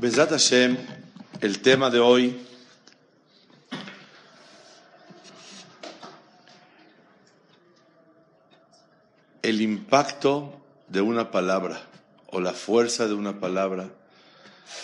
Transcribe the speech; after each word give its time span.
Besat 0.00 0.30
Hashem, 0.30 0.76
el 1.40 1.60
tema 1.60 1.90
de 1.90 2.00
hoy 2.00 2.46
el 9.42 9.60
impacto 9.60 10.60
de 10.88 11.00
una 11.00 11.30
palabra 11.30 11.80
o 12.26 12.40
la 12.40 12.52
fuerza 12.52 13.06
de 13.06 13.14
una 13.14 13.38
palabra 13.38 13.88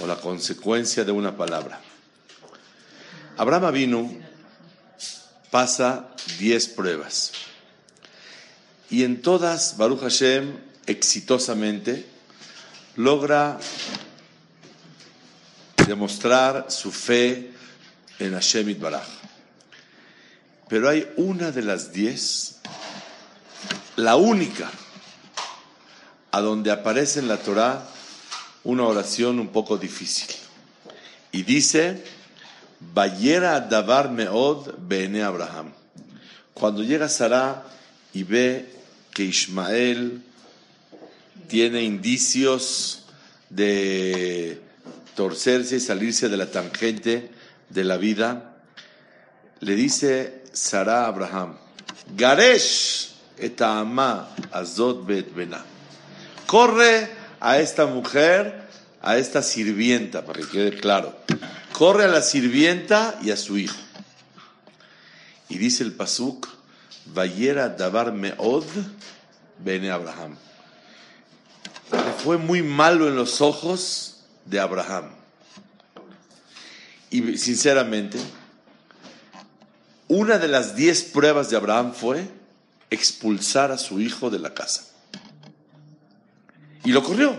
o 0.01 0.07
la 0.07 0.17
consecuencia 0.17 1.05
de 1.05 1.13
una 1.13 1.37
palabra. 1.37 1.81
Abraham 3.37 3.65
Avinu 3.65 4.21
pasa 5.51 6.15
10 6.39 6.69
pruebas 6.69 7.33
y 8.89 9.05
en 9.05 9.21
todas 9.21 9.77
Baruch 9.77 10.01
Hashem 10.01 10.59
exitosamente 10.87 12.07
logra 12.97 13.59
demostrar 15.87 16.67
su 16.69 16.93
fe 16.93 17.51
en 18.19 18.33
Hashem 18.33 18.79
Baraj. 18.81 19.07
Pero 20.69 20.89
hay 20.89 21.07
una 21.17 21.51
de 21.51 21.63
las 21.63 21.93
diez, 21.93 22.61
la 23.97 24.17
única, 24.17 24.71
a 26.31 26.41
donde 26.41 26.71
aparece 26.71 27.21
en 27.21 27.29
la 27.29 27.37
Torah 27.37 27.87
una 28.65 28.85
oración 28.85 29.39
un 29.39 29.49
poco 29.49 29.77
difícil. 29.77 30.35
Y 31.31 31.43
dice, 31.43 32.03
Bayera 32.95 33.61
Davar 33.61 34.11
Meod 34.11 34.75
Bene 34.79 35.23
Abraham. 35.23 35.73
Cuando 36.55 36.83
llega 36.83 37.09
Sara 37.09 37.65
y 38.13 38.23
ve 38.23 38.75
que 39.13 39.25
Ismael 39.25 40.23
tiene 41.49 41.83
indicios 41.83 43.05
de 43.51 44.63
torcerse 45.15 45.77
y 45.77 45.81
salirse 45.81 46.29
de 46.29 46.37
la 46.37 46.51
tangente 46.51 47.31
de 47.69 47.85
la 47.85 47.97
vida, 47.97 48.57
le 49.61 49.75
dice 49.75 50.45
Sara 50.53 51.05
a 51.05 51.07
Abraham, 51.07 51.57
Garesh 52.17 53.15
etama 53.39 54.29
azot 54.53 55.07
bet 55.07 55.35
bena. 55.35 55.65
Corre 56.47 57.09
a 57.41 57.59
esta 57.59 57.87
mujer, 57.87 58.69
a 59.01 59.17
esta 59.17 59.43
sirvienta, 59.43 60.25
para 60.25 60.41
que 60.41 60.49
quede 60.49 60.81
claro. 60.81 61.17
Corre 61.73 62.05
a 62.05 62.09
la 62.09 62.23
sirvienta 62.23 63.19
y 63.23 63.31
a 63.31 63.37
su 63.37 63.59
hijo. 63.59 63.79
Y 65.49 65.59
dice 65.59 65.85
el 65.85 65.93
pasuk, 65.93 66.49
Vayera 67.07 67.69
davar 67.69 68.13
meod 68.13 68.65
bene 69.59 69.91
Abraham. 69.91 70.37
fue 72.23 72.39
muy 72.39 72.63
malo 72.63 73.09
en 73.09 73.17
los 73.17 73.41
ojos 73.41 74.12
de 74.45 74.61
Abraham. 74.61 75.11
Y 77.11 77.37
sinceramente, 77.37 78.19
una 80.09 80.39
de 80.39 80.49
las 80.49 80.75
diez 80.75 81.03
pruebas 81.03 81.51
de 81.51 81.57
Abraham 81.57 81.93
fue 81.93 82.27
expulsar 82.91 83.71
a 83.71 83.79
su 83.79 84.01
hijo 84.01 84.31
de 84.31 84.39
la 84.39 84.55
casa. 84.55 84.85
Y 86.85 86.93
lo 86.93 87.03
corrió. 87.03 87.39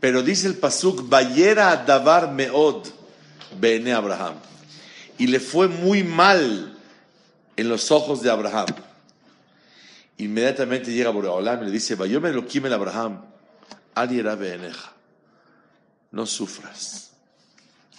Pero 0.00 0.22
dice 0.22 0.46
el 0.46 0.54
Pasuk, 0.54 1.08
Bayera 1.08 1.76
Davar 1.76 2.32
Meod, 2.32 2.88
Bene 3.58 3.92
Abraham. 3.92 4.34
Y 5.16 5.28
le 5.28 5.40
fue 5.40 5.68
muy 5.68 6.04
mal 6.04 6.76
en 7.56 7.68
los 7.68 7.90
ojos 7.90 8.22
de 8.22 8.30
Abraham. 8.30 8.66
Inmediatamente 10.18 10.92
llega 10.92 11.10
Boreolam 11.10 11.62
y 11.62 11.66
le 11.66 11.70
dice, 11.70 11.94
Vayome 11.94 12.32
lo 12.32 12.44
el 12.48 12.72
Abraham, 12.72 13.22
Ali 13.94 14.18
era 14.18 14.34
Beneja 14.34 14.97
no 16.10 16.26
sufras, 16.26 17.10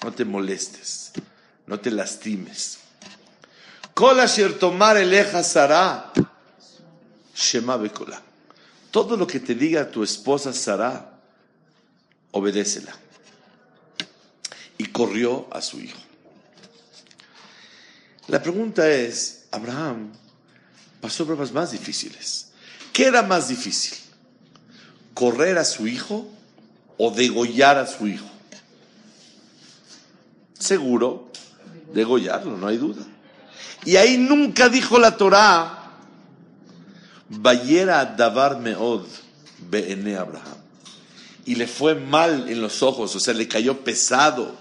no 0.03 0.13
te 0.13 0.25
molestes, 0.25 1.11
no 1.67 1.79
te 1.79 1.91
lastimes. 1.91 2.79
Todo 8.91 9.17
lo 9.17 9.27
que 9.27 9.39
te 9.39 9.55
diga 9.55 9.91
tu 9.91 10.03
esposa 10.03 10.53
Sara, 10.53 11.19
obedécela. 12.31 12.95
Y 14.77 14.85
corrió 14.85 15.47
a 15.51 15.61
su 15.61 15.79
hijo. 15.79 15.99
La 18.27 18.41
pregunta 18.41 18.89
es, 18.89 19.45
Abraham 19.51 20.13
pasó 21.01 21.25
pruebas 21.25 21.51
más 21.51 21.71
difíciles. 21.71 22.51
¿Qué 22.93 23.05
era 23.05 23.23
más 23.23 23.49
difícil? 23.49 23.97
¿Correr 25.13 25.57
a 25.57 25.65
su 25.65 25.87
hijo 25.87 26.31
o 26.99 27.09
degollar 27.09 27.77
a 27.77 27.87
su 27.87 28.07
hijo. 28.07 28.29
Seguro, 30.59 31.31
degollarlo, 31.93 32.57
no 32.57 32.67
hay 32.67 32.77
duda. 32.77 33.03
Y 33.85 33.95
ahí 33.95 34.17
nunca 34.17 34.67
dijo 34.67 34.99
la 34.99 35.15
Torá, 35.15 35.93
Vayera 37.29 38.03
Davar 38.05 38.59
Meod 38.59 39.05
Beene 39.69 40.17
Abraham. 40.17 40.57
Y 41.45 41.55
le 41.55 41.67
fue 41.67 41.95
mal 41.95 42.49
en 42.49 42.61
los 42.61 42.83
ojos, 42.83 43.15
o 43.15 43.19
sea, 43.19 43.33
le 43.33 43.47
cayó 43.47 43.79
pesado. 43.79 44.55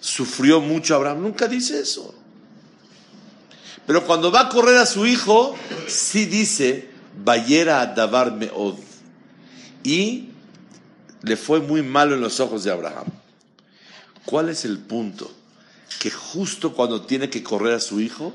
Sufrió 0.00 0.60
mucho 0.60 0.96
Abraham. 0.96 1.22
Nunca 1.22 1.46
dice 1.46 1.80
eso. 1.80 2.14
Pero 3.86 4.06
cuando 4.06 4.32
va 4.32 4.40
a 4.40 4.48
correr 4.48 4.78
a 4.78 4.86
su 4.86 5.06
hijo, 5.06 5.54
sí 5.86 6.24
dice, 6.24 6.88
Vayera 7.22 7.86
Davar 7.86 8.32
Meod. 8.32 8.78
Y 9.84 10.31
le 11.22 11.36
fue 11.36 11.60
muy 11.60 11.82
malo 11.82 12.14
en 12.14 12.20
los 12.20 12.40
ojos 12.40 12.64
de 12.64 12.72
Abraham. 12.72 13.06
¿Cuál 14.24 14.48
es 14.48 14.64
el 14.64 14.78
punto? 14.78 15.32
Que 16.00 16.10
justo 16.10 16.74
cuando 16.74 17.02
tiene 17.02 17.30
que 17.30 17.42
correr 17.42 17.74
a 17.74 17.80
su 17.80 18.00
hijo, 18.00 18.34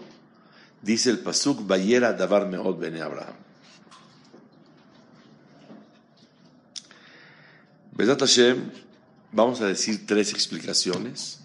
dice 0.81 1.09
el 1.09 1.20
Pasuk, 1.20 1.66
Bayera 1.68 2.14
Davar 2.14 2.47
Meod 2.47 2.78
Bene 2.78 3.02
Abraham. 3.02 3.36
Hashem, 7.97 8.72
vamos 9.31 9.59
a 9.62 9.66
decir 9.66 10.06
tres 10.06 10.31
explicaciones. 10.31 11.40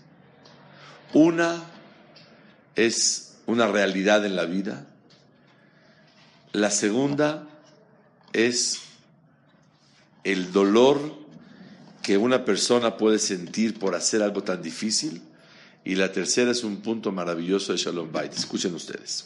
Una 1.13 1.63
es 2.77 3.37
una 3.47 3.67
realidad 3.67 4.25
en 4.25 4.37
la 4.37 4.45
vida. 4.45 4.87
La 6.53 6.71
segunda 6.71 7.49
es 8.33 8.81
el 10.25 10.53
dolor 10.53 11.22
que 12.03 12.19
una 12.19 12.45
persona 12.45 12.97
puede 12.97 13.19
sentir 13.19 13.79
por 13.79 13.95
hacer 13.95 14.23
algo 14.23 14.43
tan 14.43 14.61
difícil. 14.61 15.23
Y 15.85 15.95
la 15.95 16.13
tercera 16.13 16.51
es 16.51 16.65
un 16.65 16.81
punto 16.81 17.13
maravilloso 17.13 17.73
de 17.73 17.79
Shalom 17.79 18.13
Bait. 18.13 18.33
Escuchen 18.33 18.75
ustedes. 18.75 19.25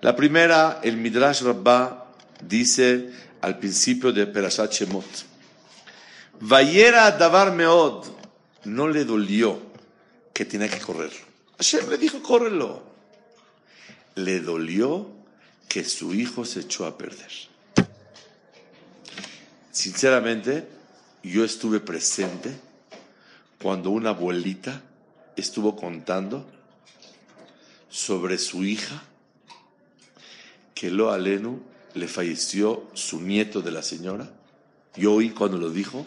La 0.00 0.16
primera, 0.16 0.80
el 0.82 0.96
Midrash 0.96 1.42
Rabbah 1.42 2.06
dice 2.46 3.10
al 3.40 3.58
principio 3.58 4.12
de 4.12 4.26
Perashat 4.26 4.72
Shemot. 4.72 5.04
Vayera 6.40 7.10
Davar 7.12 7.52
Meod. 7.52 8.06
No 8.64 8.88
le 8.88 9.04
dolió 9.04 9.58
que 10.32 10.44
tenía 10.44 10.68
que 10.68 10.78
correr. 10.78 11.10
Hashem 11.58 11.88
le 11.88 11.98
dijo, 11.98 12.22
córrelo. 12.22 12.82
Le 14.16 14.40
dolió 14.40 15.10
que 15.68 15.84
su 15.84 16.14
hijo 16.14 16.44
se 16.44 16.60
echó 16.60 16.84
a 16.84 16.98
perder. 16.98 17.30
Sinceramente, 19.70 20.66
yo 21.28 21.44
estuve 21.44 21.80
presente 21.80 22.58
cuando 23.62 23.90
una 23.90 24.10
abuelita 24.10 24.82
estuvo 25.36 25.76
contando 25.76 26.50
sobre 27.90 28.38
su 28.38 28.64
hija, 28.64 29.02
que 30.74 30.90
lo 30.90 31.10
alenu 31.10 31.60
le 31.94 32.08
falleció 32.08 32.88
su 32.94 33.20
nieto 33.20 33.60
de 33.60 33.70
la 33.70 33.82
señora. 33.82 34.30
Yo 34.96 35.12
oí 35.12 35.30
cuando 35.30 35.58
lo 35.58 35.70
dijo. 35.70 36.06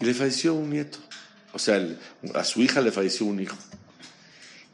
Y 0.00 0.04
le 0.04 0.12
falleció 0.12 0.54
un 0.54 0.70
nieto. 0.70 0.98
O 1.52 1.58
sea, 1.58 1.80
a 2.34 2.44
su 2.44 2.62
hija 2.62 2.80
le 2.80 2.92
falleció 2.92 3.26
un 3.26 3.40
hijo. 3.40 3.56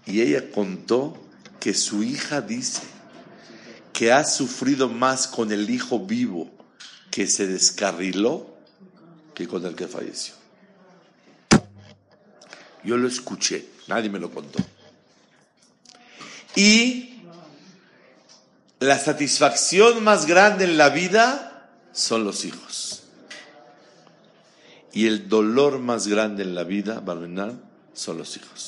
Y 0.07 0.23
ella 0.23 0.51
contó 0.51 1.17
que 1.61 1.75
su 1.75 2.03
hija 2.03 2.41
dice 2.41 2.83
que 3.93 4.13
ha 4.13 4.25
sufrido 4.25 4.89
más 4.89 5.29
con 5.29 5.53
el 5.53 5.69
hijo 5.69 6.01
vivo 6.07 6.51
que 7.11 7.27
se 7.27 7.47
descarriló 7.47 8.50
con 9.47 9.65
el 9.65 9.75
que 9.75 9.87
falleció. 9.87 10.35
Yo 12.85 12.97
lo 12.97 13.09
escuché, 13.09 13.67
nadie 13.89 14.09
me 14.09 14.19
lo 14.19 14.31
contó. 14.31 14.59
Y 16.57 17.23
la 18.81 18.99
satisfacción 18.99 20.03
más 20.03 20.27
grande 20.27 20.65
en 20.65 20.79
la 20.79 20.89
vida 20.89 21.71
son 21.93 22.25
los 22.25 22.45
hijos. 22.45 23.05
Y 24.93 25.07
el 25.07 25.29
dolor 25.29 25.79
más 25.79 26.09
grande 26.09 26.43
en 26.43 26.55
la 26.55 26.65
vida, 26.65 27.01
Barmenal, 27.01 27.63
son 27.93 28.19
los 28.19 28.37
hijos. 28.37 28.67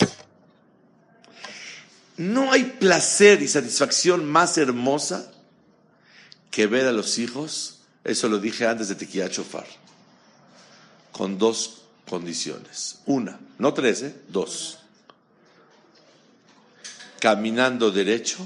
No 2.17 2.53
hay 2.53 2.65
placer 2.65 3.43
y 3.43 3.49
satisfacción 3.49 4.25
más 4.25 4.59
hermosa 4.59 5.33
que 6.51 6.67
ver 6.67 6.87
a 6.87 6.93
los 6.93 7.19
hijos, 7.19 7.81
eso 8.05 8.29
lo 8.29 8.39
dije 8.39 8.67
antes 8.67 8.89
de 8.89 8.95
Tequía 8.95 9.31
Chofar, 9.31 9.67
con 11.13 11.39
dos 11.39 11.83
condiciones. 12.09 13.01
Una, 13.07 13.39
no 13.59 13.73
tres, 13.73 14.03
¿eh? 14.03 14.15
dos. 14.29 14.79
Caminando 17.21 17.91
derecho 17.91 18.39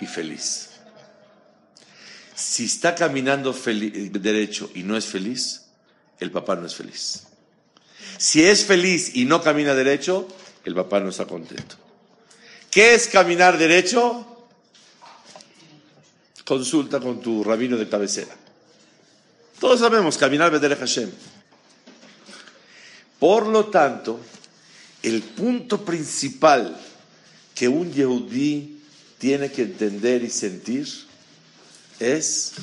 y 0.00 0.06
feliz. 0.06 0.70
Si 2.34 2.64
está 2.64 2.94
caminando 2.94 3.52
derecho 3.52 4.70
y 4.74 4.82
no 4.82 4.96
es 4.96 5.04
feliz, 5.04 5.66
el 6.18 6.30
papá 6.30 6.56
no 6.56 6.66
es 6.66 6.74
feliz. 6.74 7.24
Si 8.16 8.42
es 8.42 8.64
feliz 8.64 9.14
y 9.14 9.26
no 9.26 9.42
camina 9.42 9.74
derecho, 9.74 10.26
el 10.64 10.74
papá 10.74 11.00
no 11.00 11.10
está 11.10 11.26
contento. 11.26 11.76
¿Qué 12.70 12.94
es 12.94 13.08
caminar 13.08 13.58
derecho? 13.58 14.26
Consulta 16.44 17.00
con 17.00 17.20
tu 17.20 17.44
rabino 17.44 17.76
de 17.76 17.88
cabecera. 17.88 18.34
Todos 19.58 19.80
sabemos 19.80 20.16
caminar 20.16 20.50
Bedere 20.50 20.76
Hashem. 20.76 21.10
Por 23.20 23.46
lo 23.46 23.66
tanto, 23.66 24.18
el 25.02 25.22
punto 25.22 25.84
principal 25.84 26.76
que 27.54 27.68
un 27.68 27.92
Yehudí 27.92 28.80
tiene 29.18 29.52
que 29.52 29.62
entender 29.62 30.24
y 30.24 30.30
sentir 30.30 30.88
es 31.98 32.54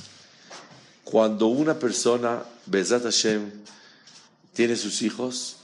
cuando 1.03 1.45
una 1.47 1.77
persona, 1.77 2.43
Bezat 2.65 3.03
Hashem, 3.03 3.51
tiene 4.53 4.75
sus 4.75 5.03
hijos, 5.03 5.57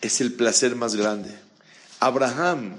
es 0.00 0.20
el 0.20 0.32
placer 0.32 0.74
más 0.74 0.96
grande. 0.96 1.30
Abraham, 2.00 2.76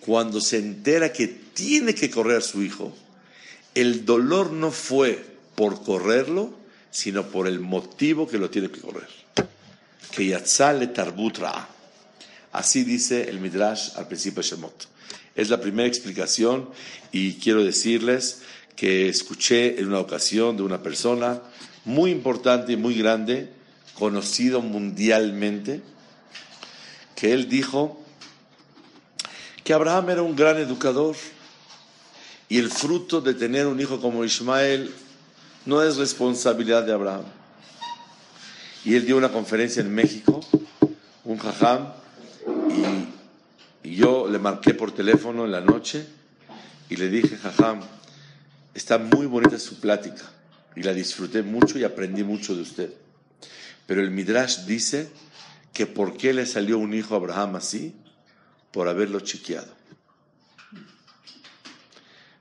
cuando 0.00 0.42
se 0.42 0.58
entera 0.58 1.12
que 1.12 1.26
tiene 1.26 1.94
que 1.94 2.10
correr 2.10 2.36
a 2.36 2.42
su 2.42 2.62
hijo, 2.62 2.94
el 3.74 4.04
dolor 4.04 4.52
no 4.52 4.70
fue 4.70 5.24
por 5.54 5.82
correrlo, 5.82 6.52
sino 6.90 7.26
por 7.28 7.48
el 7.48 7.58
motivo 7.58 8.28
que 8.28 8.38
lo 8.38 8.50
tiene 8.50 8.70
que 8.70 8.80
correr. 8.80 9.08
Que 10.10 10.26
yatzale 10.26 10.88
tarbutra. 10.88 11.68
Así 12.52 12.84
dice 12.84 13.28
el 13.28 13.40
Midrash 13.40 13.96
al 13.96 14.06
principio 14.06 14.42
de 14.42 14.48
Shemot. 14.48 14.88
Es 15.34 15.50
la 15.50 15.60
primera 15.60 15.88
explicación 15.88 16.68
y 17.10 17.34
quiero 17.34 17.64
decirles 17.64 18.42
que 18.76 19.08
escuché 19.08 19.80
en 19.80 19.88
una 19.88 19.98
ocasión 19.98 20.56
de 20.56 20.62
una 20.62 20.82
persona 20.82 21.40
muy 21.84 22.10
importante 22.10 22.72
y 22.72 22.76
muy 22.76 22.94
grande, 22.94 23.50
conocido 23.98 24.60
mundialmente, 24.60 25.82
que 27.16 27.32
él 27.32 27.48
dijo 27.48 28.00
que 29.62 29.72
Abraham 29.72 30.10
era 30.10 30.22
un 30.22 30.36
gran 30.36 30.58
educador 30.58 31.16
y 32.48 32.58
el 32.58 32.70
fruto 32.70 33.20
de 33.20 33.34
tener 33.34 33.66
un 33.66 33.80
hijo 33.80 34.00
como 34.00 34.24
Ismael 34.24 34.92
no 35.66 35.82
es 35.82 35.96
responsabilidad 35.96 36.84
de 36.84 36.92
Abraham. 36.92 37.24
Y 38.84 38.94
él 38.94 39.06
dio 39.06 39.16
una 39.16 39.32
conferencia 39.32 39.80
en 39.80 39.94
México, 39.94 40.40
un 41.24 41.38
jajam, 41.38 41.92
y, 43.82 43.96
yo 43.96 44.28
le 44.28 44.38
marqué 44.38 44.74
por 44.74 44.92
teléfono 44.92 45.44
en 45.44 45.52
la 45.52 45.60
noche 45.60 46.06
y 46.88 46.96
le 46.96 47.08
dije, 47.08 47.36
jajam, 47.36 47.80
está 48.74 48.98
muy 48.98 49.26
bonita 49.26 49.58
su 49.58 49.78
plática 49.78 50.24
y 50.74 50.82
la 50.82 50.92
disfruté 50.92 51.42
mucho 51.42 51.78
y 51.78 51.84
aprendí 51.84 52.24
mucho 52.24 52.54
de 52.54 52.62
usted. 52.62 52.92
Pero 53.86 54.00
el 54.00 54.10
Midrash 54.10 54.60
dice 54.64 55.10
que 55.72 55.86
por 55.86 56.16
qué 56.16 56.32
le 56.32 56.46
salió 56.46 56.78
un 56.78 56.94
hijo 56.94 57.14
a 57.14 57.18
Abraham 57.18 57.56
así, 57.56 57.94
por 58.72 58.88
haberlo 58.88 59.20
chiqueado. 59.20 59.72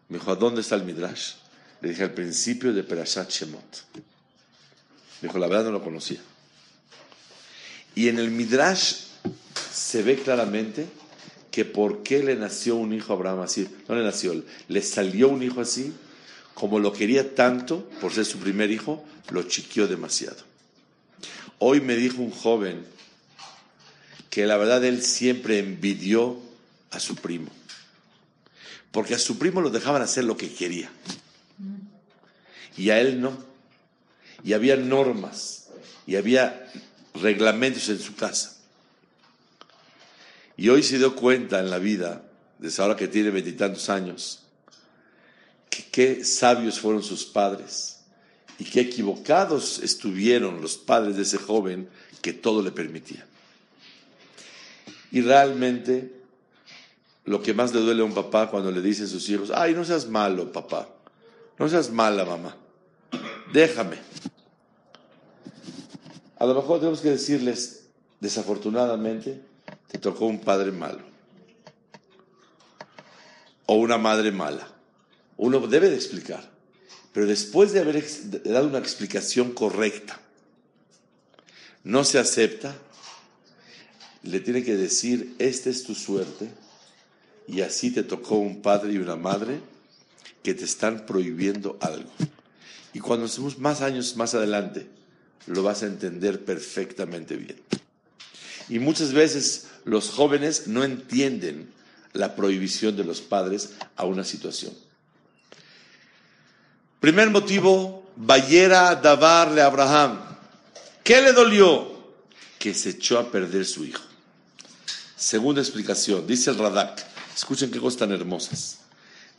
Me 0.10 0.18
dijo, 0.18 0.31
¿a 0.31 0.36
dónde 0.36 0.62
está 0.62 0.75
el 0.75 0.84
Midrash? 0.84 1.34
Le 1.81 1.89
dije, 1.89 2.04
al 2.04 2.13
principio 2.13 2.74
de 2.74 2.84
Perashat 2.84 3.30
Shemot. 3.30 3.86
Me 5.22 5.28
dijo, 5.28 5.38
la 5.38 5.48
verdad 5.48 5.66
no 5.66 5.72
lo 5.72 5.84
conocía. 5.84 6.19
Y 7.95 8.07
en 8.07 8.19
el 8.19 8.31
Midrash 8.31 8.95
se 9.72 10.04
ve 10.04 10.18
claramente 10.18 10.86
que 11.51 11.66
por 11.66 12.04
qué 12.04 12.24
le 12.24 12.36
nació 12.36 12.75
un 12.75 12.94
hijo 12.94 13.13
a 13.13 13.16
Abraham 13.16 13.42
así. 13.42 13.68
No 13.88 13.95
le 13.95 14.04
nació, 14.04 14.44
le 14.68 14.81
salió 14.81 15.30
un 15.30 15.44
hijo 15.44 15.62
así, 15.62 15.94
como 16.54 16.80
lo 16.80 16.94
quería 16.94 17.36
tanto 17.36 17.90
por 18.01 18.13
ser 18.13 18.25
su 18.25 18.40
primer 18.40 18.72
hijo, 18.72 19.04
lo 19.30 19.44
chiquió 19.44 19.88
demasiado. 19.88 20.38
Hoy 21.60 21.81
me 21.81 21.95
dijo 21.95 22.22
un 22.22 22.31
joven 22.31 22.86
que 24.30 24.46
la 24.46 24.57
verdad 24.57 24.84
él 24.84 25.04
siempre 25.04 25.60
envidió 25.60 26.38
a 26.92 27.00
su 27.00 27.16
primo 27.16 27.51
porque 28.94 29.16
a 29.16 29.19
su 29.19 29.39
primo 29.39 29.60
lo 29.60 29.72
dejaban 29.72 30.04
hacer 30.04 30.24
lo 30.24 30.38
que 30.38 30.54
quería. 30.54 30.88
Y 32.78 32.92
a 32.92 33.01
él 33.01 33.19
no. 33.19 33.36
Y 34.44 34.54
había 34.54 34.75
normas. 34.75 35.69
Y 36.06 36.16
había 36.16 36.72
reglamentos 37.13 37.89
en 37.89 38.00
su 38.00 38.15
casa. 38.15 38.57
Y 40.57 40.69
hoy 40.69 40.83
se 40.83 40.98
dio 40.98 41.15
cuenta 41.15 41.60
en 41.60 41.69
la 41.69 41.80
vida, 41.80 42.24
desde 42.60 42.81
ahora 42.81 42.95
que 42.95 43.07
tiene 43.07 43.31
veintitantos 43.31 43.89
años, 43.89 44.44
que 45.69 45.83
qué 45.86 46.25
sabios 46.25 46.80
fueron 46.80 47.01
sus 47.01 47.25
padres 47.25 48.01
y 48.60 48.65
qué 48.65 48.81
equivocados 48.81 49.80
estuvieron 49.80 50.62
los 50.62 50.77
padres 50.77 51.15
de 51.15 51.24
ese 51.24 51.38
joven 51.38 51.89
que 52.21 52.33
todo 52.33 52.62
le 52.62 52.71
permitía. 52.71 53.25
Y 55.12 55.21
realmente 55.21 56.12
lo 57.25 57.42
que 57.42 57.54
más 57.54 57.74
le 57.74 57.81
duele 57.81 58.01
a 58.01 58.06
un 58.06 58.13
papá 58.13 58.50
cuando 58.50 58.71
le 58.71 58.81
dice 58.81 59.04
a 59.04 59.07
sus 59.07 59.27
hijos, 59.30 59.51
ay, 59.54 59.74
no 59.74 59.83
seas 59.86 60.07
malo, 60.07 60.51
papá, 60.51 60.89
no 61.57 61.69
seas 61.69 61.89
mala, 61.89 62.25
mamá, 62.25 62.56
déjame. 63.51 63.98
A 66.44 66.45
lo 66.45 66.56
mejor 66.56 66.80
tenemos 66.80 67.00
que 67.00 67.12
decirles, 67.12 67.86
desafortunadamente, 68.20 69.39
te 69.88 69.98
tocó 69.98 70.25
un 70.25 70.41
padre 70.41 70.74
malo 70.74 71.00
o 73.65 73.75
una 73.75 73.98
madre 73.98 74.29
mala. 74.34 74.67
Uno 75.38 75.65
debe 75.67 75.89
de 75.89 75.96
explicar, 75.96 76.51
pero 77.13 77.27
después 77.27 77.72
de 77.72 77.79
haber 77.79 78.03
dado 78.44 78.67
una 78.67 78.79
explicación 78.79 79.53
correcta, 79.53 80.20
no 81.86 82.03
se 82.03 82.20
acepta, 82.20 82.75
le 84.24 84.41
tiene 84.41 84.65
que 84.65 84.75
decir, 84.75 85.38
esta 85.39 85.70
es 85.70 85.86
tu 85.86 85.96
suerte, 85.96 86.50
y 87.48 87.62
así 87.62 87.89
te 87.89 88.03
tocó 88.03 88.36
un 88.36 88.62
padre 88.62 88.91
y 88.91 88.98
una 88.98 89.15
madre 89.15 89.62
que 90.44 90.53
te 90.53 90.65
están 90.65 91.06
prohibiendo 91.06 91.77
algo. 91.79 92.12
Y 92.91 93.00
cuando 93.00 93.27
estemos 93.27 93.60
más 93.60 93.79
años 93.79 94.17
más 94.17 94.34
adelante, 94.34 94.89
lo 95.47 95.63
vas 95.63 95.83
a 95.83 95.88
entender 95.88 96.43
perfectamente 96.43 97.35
bien. 97.35 97.59
Y 98.69 98.79
muchas 98.79 99.13
veces 99.13 99.67
los 99.85 100.09
jóvenes 100.09 100.67
no 100.67 100.83
entienden 100.83 101.71
la 102.13 102.35
prohibición 102.35 102.95
de 102.95 103.03
los 103.03 103.21
padres 103.21 103.71
a 103.95 104.05
una 104.05 104.23
situación. 104.23 104.73
Primer 107.00 107.29
motivo, 107.29 108.09
Bayera 108.15 108.95
davarle 108.95 109.62
a 109.62 109.65
Abraham. 109.65 110.19
¿Qué 111.03 111.21
le 111.21 111.33
dolió? 111.33 111.91
Que 112.59 112.73
se 112.73 112.91
echó 112.91 113.19
a 113.19 113.29
perder 113.29 113.65
su 113.65 113.83
hijo. 113.83 114.03
Segunda 115.17 115.62
explicación, 115.62 116.25
dice 116.25 116.51
el 116.51 116.57
Radak. 116.57 117.05
Escuchen 117.35 117.71
qué 117.71 117.79
cosas 117.79 118.00
tan 118.00 118.12
hermosas. 118.12 118.79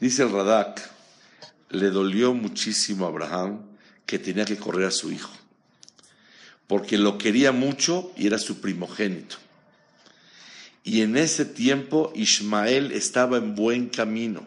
Dice 0.01 0.23
el 0.23 0.33
Radak, 0.33 0.91
le 1.71 1.91
dolió 1.91 2.35
muchísimo 2.35 3.07
a 3.07 3.09
Abraham 3.09 3.63
que 4.05 4.19
tenía 4.19 4.45
que 4.45 4.57
correr 4.57 4.87
a 4.87 4.91
su 4.91 5.11
hijo, 5.11 5.31
porque 6.67 6.99
lo 6.99 7.19
quería 7.19 7.53
mucho 7.53 8.13
y 8.17 8.27
era 8.27 8.39
su 8.39 8.61
primogénito. 8.61 9.37
Y 10.83 11.01
en 11.01 11.17
ese 11.17 11.45
tiempo 11.45 12.13
Ismael 12.15 12.93
estaba 12.93 13.39
en 13.39 13.55
buen 13.55 13.89
camino. 13.89 14.47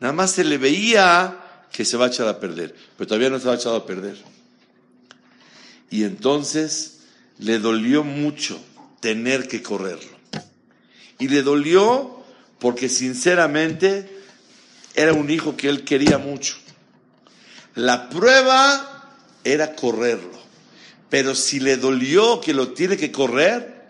Nada 0.00 0.12
más 0.12 0.32
se 0.32 0.44
le 0.44 0.58
veía 0.58 1.38
que 1.72 1.84
se 1.84 1.96
va 1.96 2.06
a 2.06 2.08
echar 2.08 2.28
a 2.28 2.40
perder, 2.40 2.74
pero 2.96 3.06
todavía 3.06 3.30
no 3.30 3.38
se 3.38 3.46
va 3.46 3.52
a 3.52 3.56
echar 3.56 3.74
a 3.74 3.86
perder. 3.86 4.16
Y 5.90 6.04
entonces 6.04 7.00
le 7.38 7.58
dolió 7.58 8.02
mucho 8.02 8.60
tener 9.00 9.46
que 9.46 9.62
correrlo. 9.62 10.16
Y 11.18 11.28
le 11.28 11.42
dolió 11.42 12.24
porque 12.58 12.88
sinceramente 12.88 14.10
era 14.94 15.12
un 15.12 15.30
hijo 15.30 15.56
que 15.56 15.68
él 15.68 15.84
quería 15.84 16.18
mucho. 16.18 16.56
La 17.74 18.08
prueba 18.08 19.14
era 19.44 19.74
correrlo, 19.76 20.38
Pero 21.08 21.34
si 21.34 21.60
le 21.60 21.76
dolió 21.76 22.40
que 22.40 22.52
lo 22.52 22.68
tiene 22.68 22.96
que 22.96 23.12
correr, 23.12 23.86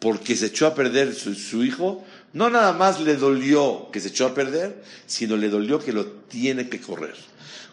porque 0.00 0.34
se 0.34 0.46
echó 0.46 0.66
a 0.66 0.74
perder 0.74 1.14
su, 1.14 1.62
hijo, 1.62 2.04
no 2.32 2.50
nada 2.50 2.72
más 2.72 3.00
le 3.00 3.16
dolió 3.16 3.90
que 3.92 4.00
se 4.00 4.08
echó 4.08 4.26
a 4.26 4.34
perder, 4.34 4.82
sino 5.06 5.36
le 5.36 5.48
dolió 5.48 5.78
que 5.78 5.92
lo 5.92 6.06
tiene 6.06 6.68
que 6.68 6.80
correr. 6.80 7.14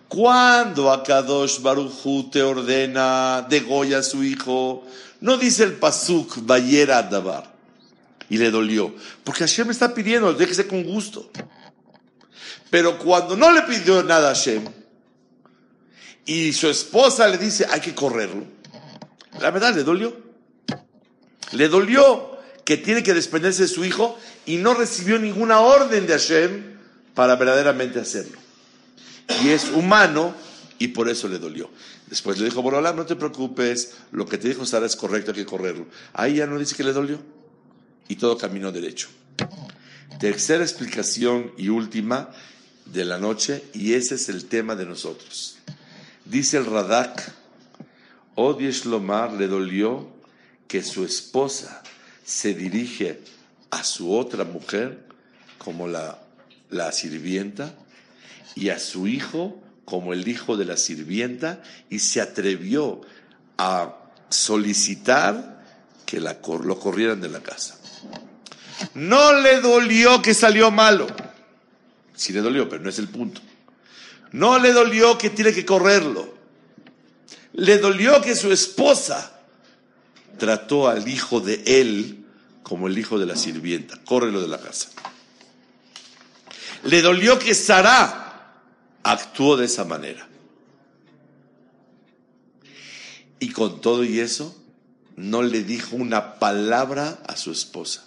Cuando 0.08 0.92
Akadosh 0.92 1.62
Baruchu 1.62 2.30
te 2.30 2.44
ordena, 2.44 3.46
degolla 3.50 4.00
a 4.00 4.04
su 4.04 4.24
hijo, 4.24 4.86
no 5.22 5.38
dice 5.38 5.64
el 5.64 5.74
Pasuk, 5.74 6.46
Bayera 6.46 7.02
Dabar, 7.04 7.54
y 8.30 8.38
le 8.38 8.52
dolió, 8.52 8.94
porque 9.24 9.40
Hashem 9.40 9.72
está 9.72 9.94
pidiendo, 9.94 10.34
déjese 10.34 10.68
con 10.68 10.84
gusto. 10.84 11.30
Pero 12.70 13.00
cuando 13.00 13.38
no 13.38 13.52
le 13.52 13.62
pidió 13.64 14.04
nada 14.04 14.32
a 14.32 14.36
Hashem, 14.36 14.66
y 16.28 16.52
su 16.52 16.68
esposa 16.68 17.28
le 17.30 17.38
dice, 17.38 17.66
hay 17.72 17.80
que 17.80 17.96
correrlo, 17.96 18.44
la 19.40 19.50
verdad 19.50 19.74
le 19.74 19.84
dolió. 19.84 20.16
Le 21.54 21.70
dolió 21.70 22.38
que 22.66 22.76
tiene 22.76 23.02
que 23.02 23.14
desprenderse 23.14 23.64
de 23.64 23.68
su 23.70 23.86
hijo 23.86 24.20
y 24.46 24.58
no 24.58 24.74
recibió 24.74 25.18
ninguna 25.18 25.62
orden 25.62 26.06
de 26.06 26.14
Hashem 26.14 26.78
para 27.16 27.38
verdaderamente 27.38 28.02
hacerlo. 28.02 28.38
Y 29.42 29.50
es 29.50 29.72
humano 29.72 30.36
y 30.78 30.90
por 30.90 31.08
eso 31.08 31.30
le 31.30 31.40
dolió. 31.40 31.70
Después 32.08 32.38
le 32.40 32.46
dijo, 32.46 32.62
Borolam, 32.62 32.98
no 32.98 33.06
te 33.06 33.16
preocupes, 33.16 33.96
lo 34.12 34.26
que 34.26 34.38
te 34.38 34.50
dijo 34.50 34.66
Sara 34.66 34.86
es 34.86 34.98
correcto, 34.98 35.32
hay 35.32 35.38
que 35.38 35.46
correrlo. 35.46 35.88
Ahí 36.12 36.36
ya 36.36 36.46
no 36.46 36.60
dice 36.60 36.76
que 36.76 36.84
le 36.84 36.92
dolió. 36.92 37.20
Y 38.10 38.18
todo 38.18 38.38
caminó 38.38 38.74
derecho. 38.74 39.08
Tercera 40.20 40.64
explicación 40.64 41.54
y 41.58 41.70
última 41.70 42.32
de 42.86 43.06
la 43.06 43.18
noche, 43.18 43.64
y 43.74 43.94
ese 43.94 44.16
es 44.16 44.28
el 44.28 44.46
tema 44.46 44.76
de 44.76 44.86
nosotros. 44.86 45.57
Dice 46.30 46.58
el 46.58 46.66
Radak, 46.66 47.32
Odies 48.36 48.86
Lomar 48.86 49.32
le 49.32 49.48
dolió 49.48 50.10
que 50.68 50.84
su 50.84 51.06
esposa 51.06 51.82
se 52.26 52.54
dirige 52.54 53.22
a 53.72 53.86
su 53.86 54.14
otra 54.14 54.44
mujer 54.44 55.06
como 55.58 55.88
la, 55.88 56.20
la 56.70 56.92
sirvienta 56.92 57.74
y 58.56 58.70
a 58.70 58.80
su 58.80 59.08
hijo 59.08 59.62
como 59.86 60.12
el 60.12 60.28
hijo 60.28 60.58
de 60.58 60.66
la 60.66 60.76
sirvienta 60.76 61.64
y 61.90 62.00
se 62.00 62.20
atrevió 62.20 63.00
a 63.58 63.96
solicitar 64.30 65.64
que 66.06 66.20
la, 66.20 66.40
lo 66.62 66.78
corrieran 66.78 67.22
de 67.22 67.30
la 67.30 67.40
casa. 67.40 67.78
No 68.94 69.34
le 69.34 69.62
dolió 69.62 70.22
que 70.22 70.34
salió 70.34 70.72
malo. 70.72 71.08
Sí 72.14 72.34
le 72.34 72.42
dolió, 72.42 72.68
pero 72.68 72.84
no 72.84 72.90
es 72.90 73.00
el 73.00 73.08
punto. 73.08 73.40
No 74.32 74.60
le 74.60 74.74
dolió 74.74 75.18
que 75.18 75.30
tiene 75.30 75.54
que 75.54 75.66
correrlo. 75.66 76.36
Le 77.54 77.78
dolió 77.78 78.22
que 78.22 78.36
su 78.36 78.52
esposa 78.52 79.40
trató 80.38 80.88
al 80.88 81.08
hijo 81.08 81.40
de 81.40 81.64
él 81.66 82.26
como 82.64 82.88
el 82.88 82.98
hijo 82.98 83.18
de 83.18 83.26
la 83.26 83.36
sirvienta. 83.36 83.98
Córrelo 84.04 84.42
de 84.42 84.48
la 84.48 84.60
casa. 84.60 84.90
Le 86.84 87.02
dolió 87.02 87.40
que 87.40 87.56
Sara 87.56 88.54
actuó 89.04 89.58
de 89.58 89.66
esa 89.66 89.86
manera. 89.86 90.28
Y 93.40 93.50
con 93.50 93.82
todo 93.82 94.04
y 94.04 94.20
eso, 94.20 94.56
no 95.16 95.42
le 95.42 95.64
dijo 95.64 95.96
una 95.96 96.36
palabra 96.36 97.20
a 97.28 97.36
su 97.38 97.52
esposa, 97.52 98.06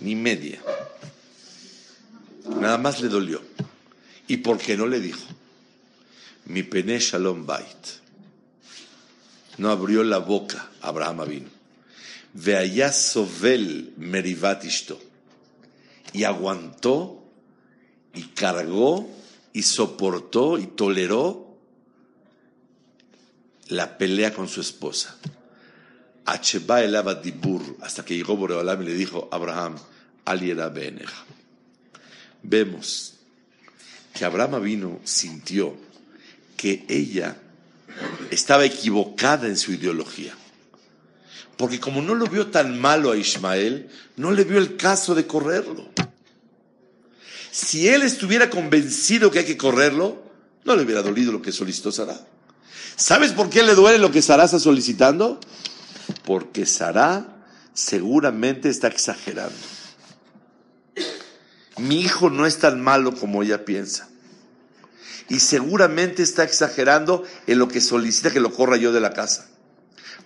ni 0.00 0.14
media. 0.14 0.60
Nada 2.60 2.78
más 2.78 3.00
le 3.00 3.08
dolió. 3.08 3.42
¿Y 4.28 4.38
por 4.38 4.58
qué 4.58 4.76
no 4.76 4.86
le 4.86 5.00
dijo? 5.00 5.26
Mi 6.46 6.62
pene 6.62 6.98
shalom 6.98 7.46
bait. 7.46 7.66
No 9.58 9.70
abrió 9.70 10.02
la 10.04 10.18
boca 10.18 10.70
Abraham 10.80 11.28
vino. 11.28 11.48
allá 12.56 12.92
sovel 12.92 13.94
merivat 13.96 14.64
Y 16.12 16.24
aguantó 16.24 17.24
y 18.14 18.22
cargó 18.22 19.08
y 19.52 19.62
soportó 19.62 20.58
y 20.58 20.66
toleró 20.66 21.56
la 23.68 23.98
pelea 23.98 24.34
con 24.34 24.48
su 24.48 24.60
esposa. 24.60 25.16
hasta 27.80 28.04
que 28.04 28.16
llegó 28.16 28.36
Boreolam 28.36 28.82
y 28.82 28.86
le 28.86 28.94
dijo, 28.94 29.28
Abraham, 29.30 29.76
aliera 30.24 30.68
beneja. 30.68 31.24
Vemos 32.42 33.15
que 34.16 34.24
Abraham 34.24 34.62
vino, 34.62 34.98
sintió 35.04 35.76
que 36.56 36.86
ella 36.88 37.36
estaba 38.30 38.64
equivocada 38.64 39.46
en 39.46 39.58
su 39.58 39.72
ideología. 39.72 40.34
Porque 41.58 41.78
como 41.78 42.00
no 42.00 42.14
lo 42.14 42.26
vio 42.26 42.46
tan 42.46 42.80
malo 42.80 43.12
a 43.12 43.16
Ismael, 43.16 43.90
no 44.16 44.32
le 44.32 44.44
vio 44.44 44.58
el 44.58 44.76
caso 44.76 45.14
de 45.14 45.26
correrlo. 45.26 45.90
Si 47.50 47.88
él 47.88 48.02
estuviera 48.02 48.48
convencido 48.48 49.30
que 49.30 49.40
hay 49.40 49.44
que 49.44 49.56
correrlo, 49.58 50.22
no 50.64 50.76
le 50.76 50.82
hubiera 50.82 51.02
dolido 51.02 51.32
lo 51.32 51.42
que 51.42 51.52
solicitó 51.52 51.92
Sara. 51.92 52.18
¿Sabes 52.96 53.32
por 53.32 53.50
qué 53.50 53.62
le 53.62 53.74
duele 53.74 53.98
lo 53.98 54.10
que 54.10 54.22
Sara 54.22 54.44
está 54.44 54.58
solicitando? 54.58 55.40
Porque 56.24 56.64
Sara 56.64 57.44
seguramente 57.74 58.70
está 58.70 58.88
exagerando. 58.88 59.75
Mi 61.78 62.00
hijo 62.00 62.30
no 62.30 62.46
es 62.46 62.58
tan 62.58 62.80
malo 62.80 63.14
como 63.14 63.42
ella 63.42 63.64
piensa. 63.64 64.08
Y 65.28 65.40
seguramente 65.40 66.22
está 66.22 66.44
exagerando 66.44 67.24
en 67.46 67.58
lo 67.58 67.68
que 67.68 67.80
solicita 67.80 68.30
que 68.30 68.40
lo 68.40 68.52
corra 68.52 68.76
yo 68.76 68.92
de 68.92 69.00
la 69.00 69.12
casa. 69.12 69.48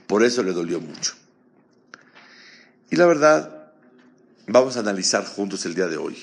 Por 0.06 0.24
eso 0.24 0.42
le 0.42 0.52
dolió 0.52 0.80
mucho. 0.80 1.14
Y 2.90 2.96
la 2.96 3.06
verdad, 3.06 3.72
vamos 4.46 4.76
a 4.76 4.80
analizar 4.80 5.24
juntos 5.24 5.64
el 5.64 5.74
día 5.74 5.86
de 5.86 5.96
hoy 5.96 6.16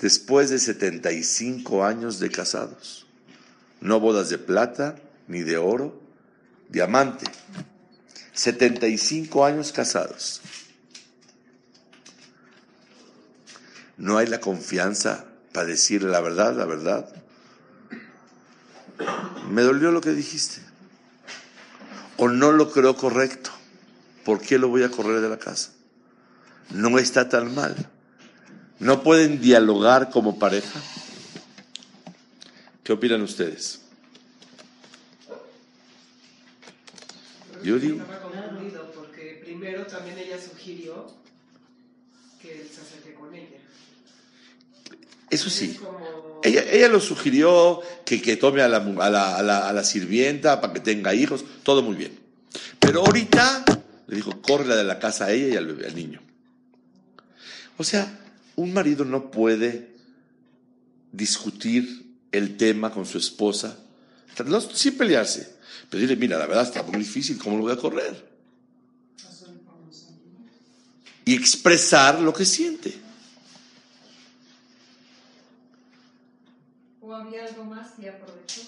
después 0.00 0.50
de 0.50 0.58
75 0.58 1.84
años 1.84 2.18
de 2.18 2.30
casados. 2.30 3.06
No 3.80 4.00
bodas 4.00 4.30
de 4.30 4.38
plata 4.38 4.96
ni 5.28 5.40
de 5.40 5.56
oro, 5.56 6.00
diamante. 6.68 7.26
75 8.32 9.44
años 9.44 9.72
casados. 9.72 10.40
No 13.96 14.18
hay 14.18 14.26
la 14.26 14.40
confianza 14.40 15.24
para 15.52 15.66
decir 15.66 16.02
la 16.02 16.20
verdad, 16.20 16.54
la 16.54 16.66
verdad. 16.66 17.08
Me 19.50 19.62
dolió 19.62 19.90
lo 19.90 20.00
que 20.00 20.10
dijiste. 20.10 20.60
O 22.18 22.28
no 22.28 22.52
lo 22.52 22.70
creo 22.70 22.96
correcto. 22.96 23.50
¿Por 24.24 24.40
qué 24.40 24.58
lo 24.58 24.68
voy 24.68 24.82
a 24.82 24.90
correr 24.90 25.20
de 25.20 25.28
la 25.28 25.38
casa? 25.38 25.70
No 26.70 26.98
está 26.98 27.28
tan 27.28 27.54
mal. 27.54 27.74
¿No 28.78 29.02
pueden 29.02 29.40
dialogar 29.40 30.10
como 30.10 30.38
pareja? 30.38 30.80
¿Qué 32.82 32.92
opinan 32.92 33.22
ustedes? 33.22 33.80
Yo 37.62 37.78
digo. 37.78 38.04
Porque 38.94 39.40
primero 39.42 39.86
también 39.86 40.18
ella 40.18 40.40
sugirió 40.40 41.06
que 42.40 42.68
se 42.72 42.80
acerque 42.80 43.14
con 43.14 43.34
ella. 43.34 43.55
Eso 45.30 45.50
sí. 45.50 45.78
Ella, 46.42 46.64
ella 46.70 46.88
lo 46.88 47.00
sugirió 47.00 47.80
que, 48.04 48.22
que 48.22 48.36
tome 48.36 48.62
a 48.62 48.68
la, 48.68 48.78
a, 48.78 49.10
la, 49.10 49.36
a, 49.36 49.42
la, 49.42 49.68
a 49.68 49.72
la, 49.72 49.84
sirvienta 49.84 50.60
para 50.60 50.74
que 50.74 50.80
tenga 50.80 51.14
hijos, 51.14 51.44
todo 51.62 51.82
muy 51.82 51.96
bien. 51.96 52.18
Pero 52.78 53.00
ahorita 53.00 53.64
le 54.06 54.16
dijo, 54.16 54.40
córrela 54.40 54.76
de 54.76 54.84
la 54.84 54.98
casa 54.98 55.26
a 55.26 55.32
ella 55.32 55.48
y 55.48 55.56
al 55.56 55.66
bebé, 55.66 55.86
al 55.86 55.96
niño. 55.96 56.20
O 57.78 57.84
sea, 57.84 58.20
un 58.54 58.72
marido 58.72 59.04
no 59.04 59.30
puede 59.30 59.90
discutir 61.12 62.06
el 62.32 62.56
tema 62.56 62.90
con 62.90 63.06
su 63.06 63.18
esposa, 63.18 63.78
sin 64.74 64.96
pelearse, 64.96 65.56
pero 65.88 66.00
dile, 66.00 66.16
mira, 66.16 66.38
la 66.38 66.46
verdad 66.46 66.64
está 66.64 66.82
muy 66.82 66.98
difícil, 66.98 67.38
¿cómo 67.38 67.56
lo 67.56 67.62
voy 67.64 67.72
a 67.72 67.76
correr? 67.76 68.36
Y 71.24 71.34
expresar 71.34 72.20
lo 72.20 72.32
que 72.32 72.44
siente. 72.44 73.05
¿O 77.16 77.20
había 77.20 77.46
algo 77.46 77.64
más 77.64 77.92
y 77.98 78.08
aprovechó? 78.08 78.60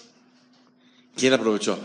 ¿Quién 1.15 1.33
aprovechó? 1.33 1.77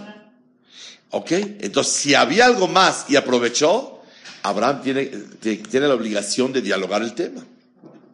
Ok, 1.10 1.30
entonces 1.32 1.92
si 1.92 2.14
había 2.14 2.46
algo 2.46 2.68
más 2.68 3.04
y 3.08 3.16
aprovechó, 3.16 4.02
Abraham 4.42 4.80
tiene, 4.82 5.06
tiene 5.40 5.88
la 5.88 5.94
obligación 5.94 6.52
de 6.52 6.62
dialogar 6.62 7.02
el 7.02 7.14
tema. 7.14 7.42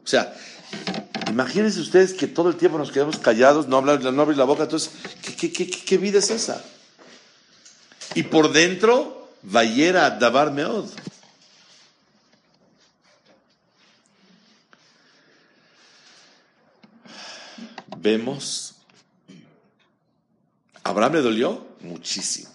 O 0.02 0.06
sea, 0.06 0.34
imagínense 1.28 1.80
ustedes 1.80 2.12
que 2.12 2.26
todo 2.26 2.48
el 2.48 2.56
tiempo 2.56 2.76
nos 2.76 2.90
quedamos 2.90 3.18
callados, 3.18 3.68
no 3.68 3.76
hablar, 3.76 4.02
no 4.02 4.22
abrir 4.22 4.36
la 4.36 4.44
boca, 4.44 4.64
entonces, 4.64 4.90
¿qué, 5.38 5.52
qué, 5.52 5.98
vida 5.98 6.18
es 6.18 6.30
esa? 6.30 6.64
Y 8.14 8.24
por 8.24 8.52
dentro, 8.52 9.30
Vayera 9.42 10.10
Dabar 10.10 10.52
Meod. 10.52 10.88
Vemos, 18.10 18.74
Abraham 20.82 21.12
le 21.12 21.20
dolió 21.20 21.76
muchísimo. 21.82 22.50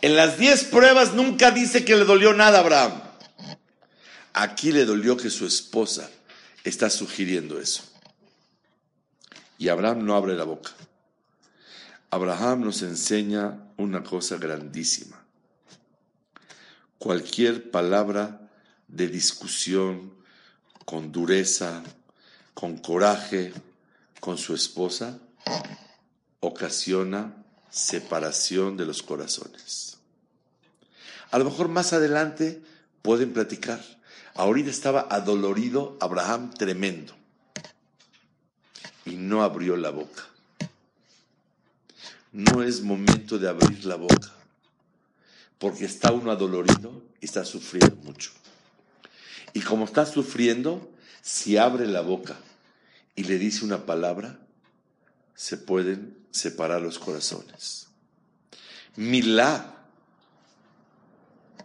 En 0.00 0.14
las 0.14 0.38
diez 0.38 0.62
pruebas 0.62 1.14
nunca 1.14 1.50
dice 1.50 1.84
que 1.84 1.96
le 1.96 2.04
dolió 2.04 2.32
nada 2.32 2.58
a 2.58 2.60
Abraham. 2.60 3.02
Aquí 4.34 4.70
le 4.70 4.84
dolió 4.84 5.16
que 5.16 5.30
su 5.30 5.46
esposa 5.46 6.08
está 6.62 6.90
sugiriendo 6.90 7.58
eso. 7.58 7.82
Y 9.58 9.68
Abraham 9.68 10.04
no 10.04 10.14
abre 10.14 10.36
la 10.36 10.44
boca. 10.44 10.70
Abraham 12.10 12.60
nos 12.60 12.82
enseña 12.82 13.58
una 13.76 14.04
cosa 14.04 14.36
grandísima. 14.36 15.24
Cualquier 16.98 17.72
palabra 17.72 18.48
de 18.86 19.08
discusión 19.08 20.14
con 20.84 21.10
dureza, 21.10 21.82
con 22.54 22.76
coraje 22.76 23.52
con 24.24 24.38
su 24.38 24.54
esposa, 24.54 25.18
ocasiona 26.40 27.44
separación 27.68 28.78
de 28.78 28.86
los 28.86 29.02
corazones. 29.02 29.98
A 31.30 31.38
lo 31.38 31.44
mejor 31.44 31.68
más 31.68 31.92
adelante 31.92 32.62
pueden 33.02 33.34
platicar. 33.34 33.84
Ahorita 34.32 34.70
estaba 34.70 35.08
adolorido 35.10 35.98
Abraham 36.00 36.54
tremendo 36.54 37.12
y 39.04 39.16
no 39.16 39.42
abrió 39.42 39.76
la 39.76 39.90
boca. 39.90 40.24
No 42.32 42.62
es 42.62 42.80
momento 42.80 43.38
de 43.38 43.50
abrir 43.50 43.84
la 43.84 43.96
boca 43.96 44.32
porque 45.58 45.84
está 45.84 46.12
uno 46.12 46.30
adolorido 46.30 47.02
y 47.20 47.26
está 47.26 47.44
sufriendo 47.44 47.96
mucho. 47.96 48.30
Y 49.52 49.60
como 49.60 49.84
está 49.84 50.06
sufriendo, 50.06 50.90
si 51.20 51.58
abre 51.58 51.86
la 51.86 52.00
boca 52.00 52.38
y 53.16 53.24
le 53.24 53.38
dice 53.38 53.64
una 53.64 53.86
palabra, 53.86 54.38
se 55.34 55.56
pueden 55.56 56.16
separar 56.30 56.82
los 56.82 56.98
corazones. 56.98 57.88
Milá, 58.96 59.74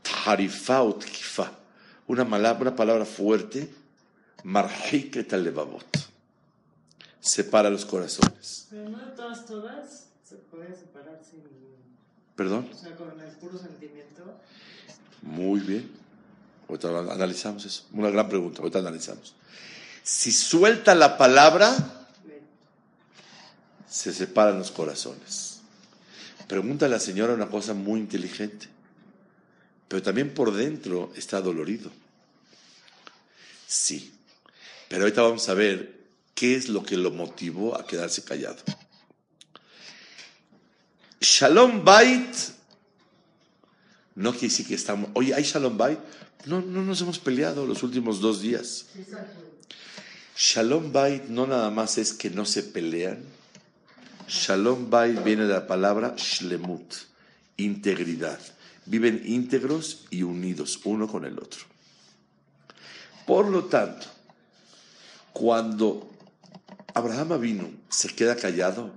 tarifaut 0.01 1.03
kifa, 1.03 1.51
una, 2.07 2.23
una 2.23 2.75
palabra 2.75 3.05
fuerte, 3.05 3.71
marjiket 4.43 5.31
levavot, 5.33 6.09
separa 7.19 7.69
los 7.69 7.85
corazones. 7.85 8.67
Pero 8.69 8.89
no 8.89 8.99
todas, 9.13 9.45
todas 9.45 10.07
se 10.23 10.35
puede 10.35 10.75
separar 10.75 11.21
sin. 11.29 11.41
¿Perdón? 12.35 12.69
O 12.71 12.77
sea, 12.77 12.95
con 12.95 13.19
el 13.19 13.31
puro 13.35 13.57
sentimiento. 13.57 14.39
Muy 15.21 15.59
bien. 15.59 15.91
Ahorita 16.69 16.87
analizamos 17.13 17.65
eso. 17.65 17.85
Una 17.91 18.09
gran 18.09 18.29
pregunta. 18.29 18.61
Ahorita 18.61 18.79
analizamos. 18.79 19.35
Si 20.03 20.31
suelta 20.31 20.95
la 20.95 21.17
palabra, 21.17 22.07
se 23.89 24.13
separan 24.13 24.59
los 24.59 24.71
corazones. 24.71 25.59
Pregunta 26.47 26.85
a 26.87 26.89
la 26.89 26.99
señora 26.99 27.33
una 27.33 27.49
cosa 27.49 27.73
muy 27.73 27.99
inteligente, 27.99 28.67
pero 29.87 30.01
también 30.01 30.33
por 30.33 30.53
dentro 30.53 31.11
está 31.15 31.41
dolorido. 31.41 31.91
Sí, 33.67 34.13
pero 34.87 35.03
ahorita 35.03 35.21
vamos 35.21 35.47
a 35.47 35.53
ver 35.53 35.99
qué 36.33 36.55
es 36.55 36.69
lo 36.69 36.83
que 36.83 36.97
lo 36.97 37.11
motivó 37.11 37.77
a 37.77 37.85
quedarse 37.85 38.23
callado. 38.23 38.57
Shalom 41.21 41.83
Bait 41.83 42.33
no 44.15 44.31
quiere 44.31 44.47
decir 44.47 44.67
que 44.67 44.75
estamos. 44.75 45.11
Oye, 45.13 45.33
¿hay 45.33 45.43
Shalom 45.43 45.77
Bait? 45.77 45.99
No, 46.45 46.61
no 46.61 46.83
nos 46.83 47.01
hemos 47.01 47.19
peleado 47.19 47.65
los 47.65 47.83
últimos 47.83 48.21
dos 48.21 48.41
días. 48.41 48.85
Shalom 50.37 50.93
Bait 50.93 51.25
no 51.25 51.45
nada 51.45 51.69
más 51.69 51.97
es 51.97 52.13
que 52.13 52.29
no 52.29 52.45
se 52.45 52.63
pelean. 52.63 53.23
Shalom 54.27 54.89
Bait 54.89 55.21
viene 55.23 55.43
de 55.43 55.53
la 55.53 55.67
palabra 55.67 56.15
Shlemut, 56.17 56.93
integridad. 57.57 58.39
Viven 58.85 59.21
íntegros 59.25 60.05
y 60.09 60.23
unidos 60.23 60.79
uno 60.85 61.07
con 61.07 61.25
el 61.25 61.37
otro. 61.37 61.65
Por 63.27 63.47
lo 63.47 63.65
tanto, 63.65 64.07
cuando 65.33 66.09
Abraham 66.93 67.39
vino, 67.39 67.69
se 67.89 68.09
queda 68.15 68.35
callado, 68.35 68.93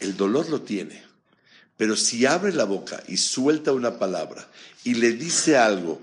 el 0.00 0.16
dolor 0.16 0.48
lo 0.50 0.62
tiene. 0.62 1.02
Pero 1.76 1.96
si 1.96 2.26
abre 2.26 2.52
la 2.52 2.64
boca 2.64 3.02
y 3.06 3.18
suelta 3.18 3.72
una 3.72 3.98
palabra 3.98 4.48
y 4.84 4.94
le 4.94 5.12
dice 5.12 5.56
algo, 5.56 6.00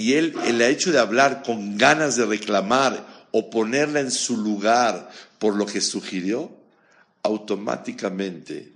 y 0.00 0.14
él, 0.14 0.34
el 0.46 0.62
hecho 0.62 0.92
de 0.92 0.98
hablar 0.98 1.42
con 1.42 1.76
ganas 1.76 2.16
de 2.16 2.24
reclamar 2.24 3.26
o 3.32 3.50
ponerla 3.50 4.00
en 4.00 4.10
su 4.10 4.38
lugar 4.38 5.10
por 5.38 5.54
lo 5.56 5.66
que 5.66 5.82
sugirió, 5.82 6.50
automáticamente 7.22 8.72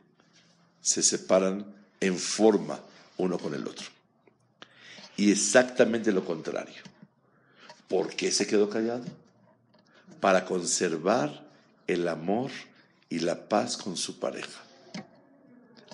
se 0.83 1.03
separan 1.03 1.65
en 1.99 2.19
forma 2.19 2.79
uno 3.17 3.39
con 3.39 3.55
el 3.55 3.67
otro. 3.67 3.87
Y 5.17 5.33
exactamente 5.33 6.13
lo 6.13 6.27
contrario. 6.27 6.83
¿Por 7.89 8.15
qué 8.15 8.31
se 8.31 8.47
quedó 8.47 8.69
callado? 8.69 9.07
Para 10.21 10.45
conservar 10.45 11.49
el 11.87 12.07
amor 12.07 12.51
y 13.09 13.21
la 13.21 13.49
paz 13.49 13.79
con 13.79 13.97
su 13.97 14.19
pareja. 14.19 14.63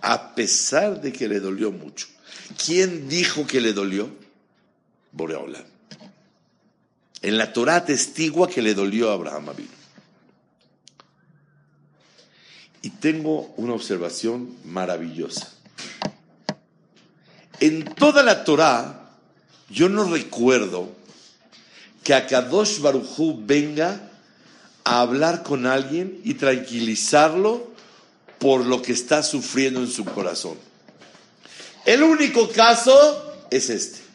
A 0.03 0.35
pesar 0.35 1.01
de 1.01 1.13
que 1.13 1.29
le 1.29 1.39
dolió 1.39 1.71
mucho. 1.71 2.09
¿Quién 2.67 3.09
dijo 3.09 3.47
que 3.47 3.61
le 3.61 3.73
dolió? 3.73 4.11
Boreola. 5.13 5.65
En 7.23 7.37
la 7.37 7.53
Torah 7.53 7.85
testigua 7.85 8.49
que 8.49 8.63
le 8.63 8.75
dolió 8.75 9.11
a 9.11 9.15
Abraham 9.15 9.51
Abinu. 9.51 9.69
Y 12.83 12.91
tengo 12.91 13.53
una 13.57 13.75
observación 13.75 14.57
maravillosa. 14.65 15.53
En 17.61 17.85
toda 17.85 18.23
la 18.23 18.45
Torah, 18.45 19.11
yo 19.69 19.91
no 19.91 20.05
recuerdo 20.05 20.89
que 22.03 22.15
Akadosh 22.15 22.81
Baruchú 22.81 23.43
venga 23.45 24.11
a 24.85 25.01
hablar 25.01 25.43
con 25.43 25.67
alguien 25.67 26.21
y 26.25 26.35
tranquilizarlo 26.35 27.71
por 28.39 28.65
lo 28.65 28.81
que 28.81 28.93
está 28.93 29.23
sufriendo 29.23 29.81
en 29.81 29.91
su 29.91 30.07
corazón. 30.07 30.57
El 31.85 32.03
único 32.03 32.49
caso 32.49 33.37
es 33.51 33.69
este. 33.69 34.10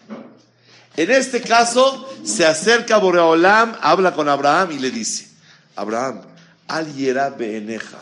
En 0.97 1.12
este 1.12 1.41
caso, 1.41 2.10
se 2.23 2.45
acerca 2.45 2.97
Boreolam, 2.97 3.77
habla 3.81 4.13
con 4.13 4.29
Abraham 4.29 4.71
y 4.71 4.79
le 4.79 4.91
dice, 4.91 5.29
Abraham, 5.75 6.21
al 6.67 6.93
beeneja, 7.38 7.99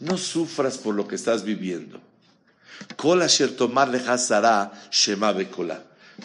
no 0.00 0.16
sufras 0.16 0.78
por 0.78 0.94
lo 0.94 1.08
que 1.08 1.16
estás 1.16 1.42
viviendo. 1.42 2.00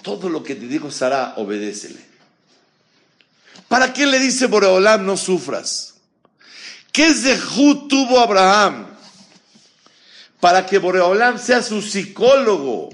Todo 0.03 0.29
lo 0.29 0.43
que 0.43 0.55
te 0.55 0.67
digo 0.67 0.91
Sara, 0.91 1.33
obedécele. 1.37 1.99
¿Para 3.67 3.91
qué 3.91 4.05
le 4.05 4.19
dice 4.19 4.45
Boreolam 4.45 5.05
no 5.05 5.17
sufras? 5.17 5.95
¿Qué 6.91 7.13
zehut 7.13 7.89
tuvo 7.89 8.19
Abraham? 8.19 8.87
Para 10.39 10.65
que 10.65 10.77
Boreolam 10.77 11.39
sea 11.39 11.63
su 11.63 11.81
psicólogo 11.81 12.89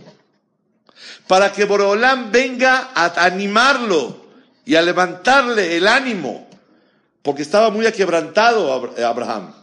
para 1.32 1.54
que 1.54 1.64
Boreolam 1.64 2.30
venga 2.30 2.92
a 2.94 3.06
animarlo 3.24 4.26
y 4.66 4.76
a 4.76 4.82
levantarle 4.82 5.78
el 5.78 5.88
ánimo, 5.88 6.50
porque 7.22 7.42
estaba 7.42 7.70
muy 7.70 7.86
aquebrantado 7.86 8.94
eh, 8.98 9.06
Abraham. 9.06 9.54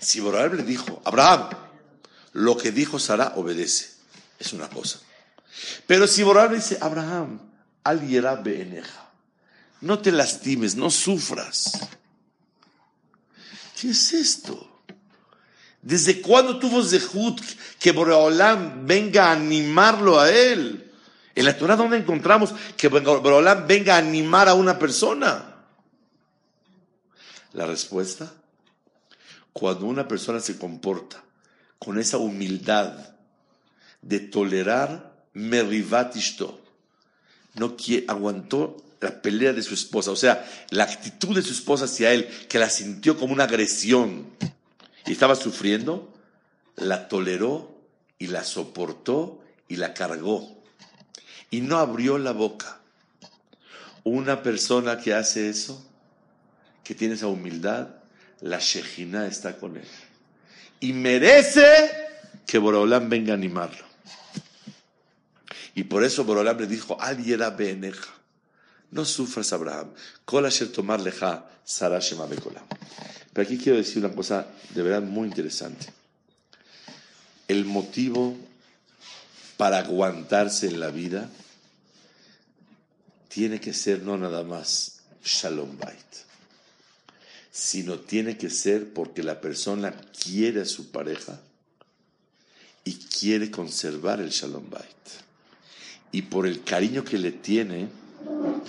Si 0.00 0.18
Boreolam 0.18 0.56
le 0.56 0.64
dijo, 0.64 1.00
Abraham, 1.04 1.48
lo 2.32 2.56
que 2.56 2.72
dijo 2.72 2.98
Sara 2.98 3.34
obedece, 3.36 3.92
es 4.40 4.52
una 4.52 4.68
cosa. 4.68 4.98
Pero 5.86 6.08
si 6.08 6.24
Boreolam 6.24 6.50
le 6.50 6.56
dice, 6.56 6.76
Abraham, 6.80 7.38
al 7.84 8.00
beeneja, 8.00 9.08
no 9.80 10.00
te 10.00 10.10
lastimes, 10.10 10.74
no 10.74 10.90
sufras. 10.90 11.70
¿Qué 13.80 13.90
es 13.90 14.12
esto? 14.12 14.73
¿Desde 15.84 16.22
cuándo 16.22 16.58
tuvo 16.58 16.82
Zehut 16.82 17.38
que 17.78 17.92
Boreolam 17.92 18.86
venga 18.86 19.26
a 19.28 19.32
animarlo 19.32 20.18
a 20.18 20.30
él? 20.30 20.90
En 21.34 21.44
la 21.44 21.58
Torah, 21.58 21.76
¿dónde 21.76 21.98
encontramos 21.98 22.54
que 22.74 22.88
Boreolam 22.88 23.66
venga 23.66 23.94
a 23.94 23.98
animar 23.98 24.48
a 24.48 24.54
una 24.54 24.78
persona? 24.78 25.56
La 27.52 27.66
respuesta, 27.66 28.32
cuando 29.52 29.84
una 29.84 30.08
persona 30.08 30.40
se 30.40 30.56
comporta 30.56 31.22
con 31.78 31.98
esa 31.98 32.16
humildad 32.16 32.94
de 34.00 34.20
tolerar 34.20 35.12
Merivatishto, 35.34 36.62
no 37.56 37.76
quiere, 37.76 38.06
aguantó 38.08 38.82
la 39.02 39.20
pelea 39.20 39.52
de 39.52 39.62
su 39.62 39.74
esposa, 39.74 40.12
o 40.12 40.16
sea, 40.16 40.50
la 40.70 40.84
actitud 40.84 41.34
de 41.34 41.42
su 41.42 41.52
esposa 41.52 41.84
hacia 41.84 42.10
él, 42.14 42.26
que 42.48 42.58
la 42.58 42.70
sintió 42.70 43.18
como 43.18 43.34
una 43.34 43.44
agresión 43.44 44.32
y 45.06 45.12
estaba 45.12 45.34
sufriendo, 45.34 46.12
la 46.76 47.08
toleró 47.08 47.74
y 48.18 48.28
la 48.28 48.44
soportó 48.44 49.42
y 49.68 49.76
la 49.76 49.94
cargó. 49.94 50.62
Y 51.50 51.60
no 51.60 51.78
abrió 51.78 52.18
la 52.18 52.32
boca. 52.32 52.80
Una 54.02 54.42
persona 54.42 54.98
que 54.98 55.14
hace 55.14 55.48
eso, 55.48 55.84
que 56.82 56.94
tiene 56.94 57.14
esa 57.14 57.26
humildad, 57.26 57.88
la 58.40 58.58
Shejina 58.58 59.26
está 59.26 59.56
con 59.56 59.76
él. 59.76 59.88
Y 60.80 60.92
merece 60.92 61.90
que 62.46 62.58
Borolam 62.58 63.08
venga 63.08 63.32
a 63.32 63.36
animarlo. 63.36 63.84
Y 65.74 65.84
por 65.84 66.04
eso 66.04 66.24
Borolam 66.24 66.58
le 66.58 66.66
dijo, 66.66 67.00
Al 67.00 67.22
yera 67.24 67.50
beneja. 67.50 68.12
No 68.90 69.04
sufras, 69.04 69.52
Abraham. 69.52 69.92
Kol 70.24 70.46
asher 70.46 70.70
tomar 70.70 71.00
leja, 71.00 71.46
Sarah 71.64 71.98
shema 71.98 72.26
bekolam. 72.26 72.64
Pero 73.34 73.46
aquí 73.46 73.58
quiero 73.58 73.76
decir 73.78 73.98
una 73.98 74.14
cosa 74.14 74.46
de 74.74 74.82
verdad 74.82 75.02
muy 75.02 75.28
interesante. 75.28 75.86
El 77.48 77.64
motivo 77.64 78.36
para 79.56 79.78
aguantarse 79.78 80.68
en 80.68 80.78
la 80.78 80.90
vida 80.90 81.28
tiene 83.28 83.60
que 83.60 83.74
ser 83.74 84.02
no 84.02 84.16
nada 84.16 84.44
más 84.44 85.00
Shalom 85.24 85.76
Bait, 85.78 85.98
sino 87.50 87.98
tiene 87.98 88.38
que 88.38 88.50
ser 88.50 88.92
porque 88.92 89.24
la 89.24 89.40
persona 89.40 89.92
quiere 89.92 90.62
a 90.62 90.66
su 90.66 90.92
pareja 90.92 91.40
y 92.84 92.94
quiere 92.94 93.50
conservar 93.50 94.20
el 94.20 94.30
Shalom 94.30 94.70
Bait. 94.70 94.84
Y 96.12 96.22
por 96.22 96.46
el 96.46 96.62
cariño 96.62 97.02
que 97.02 97.18
le 97.18 97.32
tiene, 97.32 97.88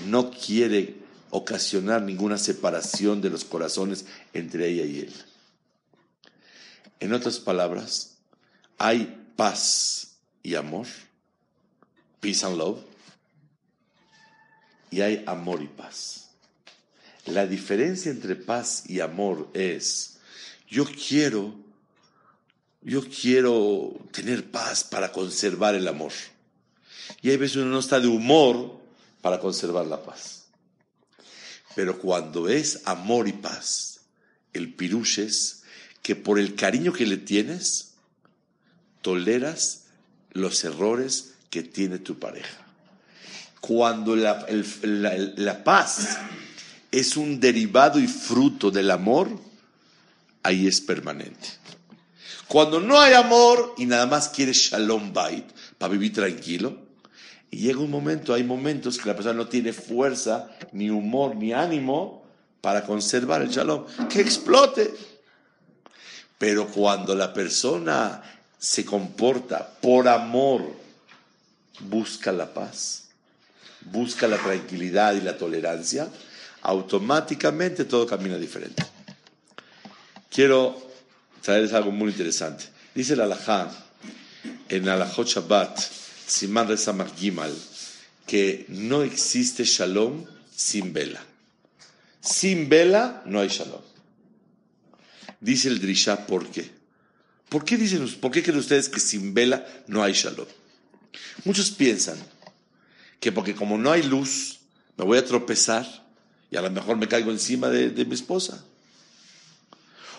no 0.08 0.32
quiere 0.32 1.05
ocasionar 1.30 2.02
ninguna 2.02 2.38
separación 2.38 3.22
de 3.22 3.30
los 3.30 3.46
corazones 3.46 4.06
entre 4.34 4.70
ella 4.70 4.86
y 4.86 5.00
él. 5.00 5.14
En 7.00 7.14
otras 7.14 7.40
palabras, 7.40 8.18
hay 8.78 9.30
paz 9.36 10.16
y 10.44 10.56
amor, 10.56 10.88
peace 12.20 12.46
and 12.46 12.58
love, 12.58 12.80
y 14.92 15.02
hay 15.02 15.24
amor 15.28 15.62
y 15.62 15.68
paz. 15.68 16.30
La 17.26 17.48
diferencia 17.48 18.12
entre 18.12 18.36
paz 18.36 18.84
y 18.88 19.00
amor 19.00 19.50
es, 19.54 20.20
yo 20.70 20.86
quiero, 20.86 21.54
yo 22.82 23.02
quiero 23.04 23.94
tener 24.12 24.50
paz 24.52 24.84
para 24.84 25.12
conservar 25.12 25.76
el 25.76 25.88
amor. 25.88 26.12
Y 27.22 27.30
hay 27.30 27.38
veces 27.38 27.58
uno 27.58 27.68
no 27.68 27.80
está 27.80 28.00
de 28.00 28.08
humor 28.08 28.80
para 29.22 29.40
conservar 29.40 29.88
la 29.88 30.02
paz. 30.02 30.45
Pero 31.76 32.00
cuando 32.00 32.48
es 32.48 32.82
amor 32.86 33.28
y 33.28 33.34
paz, 33.34 34.00
el 34.54 34.74
pirush 34.74 35.20
es 35.20 35.64
que 36.02 36.16
por 36.16 36.40
el 36.40 36.56
cariño 36.56 36.94
que 36.94 37.06
le 37.06 37.18
tienes, 37.18 37.96
toleras 39.02 39.84
los 40.32 40.64
errores 40.64 41.34
que 41.50 41.64
tiene 41.64 42.00
tu 42.00 42.18
pareja. 42.18 42.66
Cuando 43.60 44.16
la, 44.16 44.46
la, 44.84 45.64
paz 45.64 46.18
es 46.92 47.18
un 47.18 47.40
derivado 47.40 48.00
y 48.00 48.08
fruto 48.08 48.70
del 48.72 48.92
amor, 48.92 49.30
ahí 50.44 50.68
es 50.68 50.80
permanente. 50.80 51.50
Cuando 52.48 52.80
no 52.80 53.00
hay 53.00 53.14
amor 53.14 53.74
y 53.78 53.86
nada 53.86 54.06
más 54.06 54.30
quieres 54.30 54.58
shalom 54.58 55.12
bait 55.12 55.46
para 55.78 55.92
vivir 55.92 56.14
tranquilo, 56.14 56.85
y 57.56 57.60
llega 57.60 57.80
un 57.80 57.90
momento, 57.90 58.34
hay 58.34 58.44
momentos 58.44 58.98
que 58.98 59.08
la 59.08 59.16
persona 59.16 59.34
no 59.34 59.48
tiene 59.48 59.72
fuerza, 59.72 60.52
ni 60.74 60.90
humor, 60.90 61.38
ni 61.38 61.54
ánimo 61.54 62.26
para 62.60 62.84
conservar 62.84 63.42
el 63.42 63.48
shalom, 63.48 63.86
que 64.10 64.20
explote. 64.20 64.94
Pero 66.38 66.68
cuando 66.68 67.16
la 67.16 67.34
persona 67.34 68.22
se 68.60 68.84
comporta 68.84 69.66
por 69.80 70.10
amor, 70.10 70.64
busca 71.80 72.34
la 72.34 72.54
paz, 72.54 73.06
busca 73.90 74.28
la 74.28 74.38
tranquilidad 74.38 75.14
y 75.14 75.22
la 75.22 75.38
tolerancia, 75.38 76.10
automáticamente 76.62 77.86
todo 77.86 78.06
camina 78.06 78.38
diferente. 78.38 78.86
Quiero 80.30 80.76
traerles 81.42 81.72
algo 81.72 81.92
muy 81.92 82.10
interesante. 82.10 82.66
Dice 82.94 83.14
el 83.14 83.22
alajá 83.22 83.72
en 84.68 84.90
Alajot 84.90 85.28
Shabbat, 85.28 86.05
Simán 86.28 86.68
Rezamar 86.68 87.14
Gimal, 87.16 87.54
que 88.26 88.66
no 88.70 89.04
existe 89.04 89.64
shalom 89.64 90.26
sin 90.56 90.94
vela. 90.94 91.24
Sin 92.22 92.70
vela 92.70 93.22
no 93.26 93.40
hay 93.40 93.50
shalom. 93.50 93.82
Dice 95.40 95.68
el 95.68 95.80
Drisha, 95.80 96.26
¿por 96.26 96.48
qué? 96.48 96.72
¿Por 97.50 97.64
qué 97.64 97.78
dicen, 97.78 98.08
por 98.20 98.32
qué 98.32 98.42
creen 98.42 98.60
ustedes 98.60 98.90
que 98.90 99.00
sin 99.00 99.34
vela 99.34 99.66
no 99.88 100.04
hay 100.04 100.14
shalom? 100.14 100.48
Muchos 101.44 101.72
piensan 101.72 102.18
que 103.20 103.32
porque 103.32 103.56
como 103.56 103.78
no 103.78 103.92
hay 103.92 104.04
luz, 104.04 104.60
me 104.98 105.06
voy 105.06 105.18
a 105.18 105.26
tropezar 105.26 105.86
y 106.50 106.58
a 106.58 106.62
lo 106.62 106.72
mejor 106.72 106.98
me 106.98 107.08
caigo 107.08 107.32
encima 107.32 107.70
de, 107.70 108.06
mi 108.06 108.16
esposa. 108.16 108.64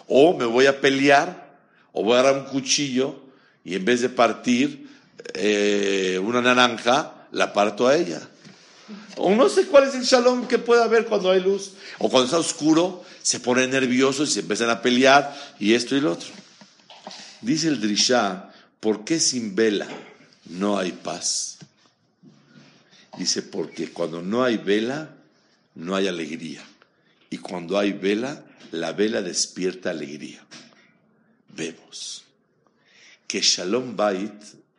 O 0.06 0.36
me 0.36 0.44
voy 0.44 0.66
a 0.66 0.80
pelear, 0.80 1.58
o 1.92 2.04
voy 2.04 2.16
a 2.16 2.20
agarrar 2.20 2.42
un 2.42 2.48
cuchillo 2.48 3.22
y 3.64 3.74
en 3.74 3.84
vez 3.84 4.00
de 4.02 4.08
partir 4.08 4.85
eh, 5.34 6.20
una 6.22 6.40
naranja, 6.40 7.26
la 7.32 7.52
parto 7.52 7.86
a 7.86 7.96
ella. 7.96 8.20
O 9.16 9.34
no 9.34 9.48
sé 9.48 9.66
cuál 9.66 9.88
es 9.88 9.94
el 9.94 10.02
shalom 10.02 10.46
que 10.46 10.58
puede 10.58 10.82
haber 10.82 11.06
cuando 11.06 11.30
hay 11.30 11.40
luz. 11.40 11.72
O 11.98 12.08
cuando 12.08 12.26
está 12.26 12.38
oscuro, 12.38 13.04
se 13.22 13.40
pone 13.40 13.66
nervioso 13.66 14.22
y 14.22 14.26
se 14.26 14.40
empiezan 14.40 14.70
a 14.70 14.82
pelear 14.82 15.34
y 15.58 15.74
esto 15.74 15.96
y 15.96 16.00
lo 16.00 16.12
otro. 16.12 16.28
Dice 17.40 17.68
el 17.68 17.80
Drishá, 17.80 18.50
¿por 18.80 19.04
qué 19.04 19.18
sin 19.18 19.54
vela 19.54 19.88
no 20.46 20.78
hay 20.78 20.92
paz? 20.92 21.58
Dice, 23.18 23.42
porque 23.42 23.90
cuando 23.90 24.22
no 24.22 24.44
hay 24.44 24.58
vela, 24.58 25.14
no 25.74 25.96
hay 25.96 26.06
alegría. 26.06 26.62
Y 27.30 27.38
cuando 27.38 27.78
hay 27.78 27.92
vela, 27.92 28.44
la 28.72 28.92
vela 28.92 29.22
despierta 29.22 29.90
alegría. 29.90 30.44
Vemos 31.48 32.24
que 33.26 33.40
Shalom 33.40 33.96
Bait 33.96 34.32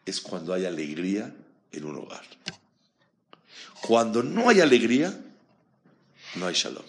es 0.08 0.22
cuando 0.22 0.54
hay 0.54 0.66
alegría 0.66 1.36
en 1.72 1.84
un 1.84 1.98
hogar. 1.98 2.24
Cuando 3.82 4.24
no 4.24 4.50
hay 4.50 4.62
alegría, 4.62 5.16
no 6.36 6.48
hay 6.48 6.56
Shalom. 6.56 6.84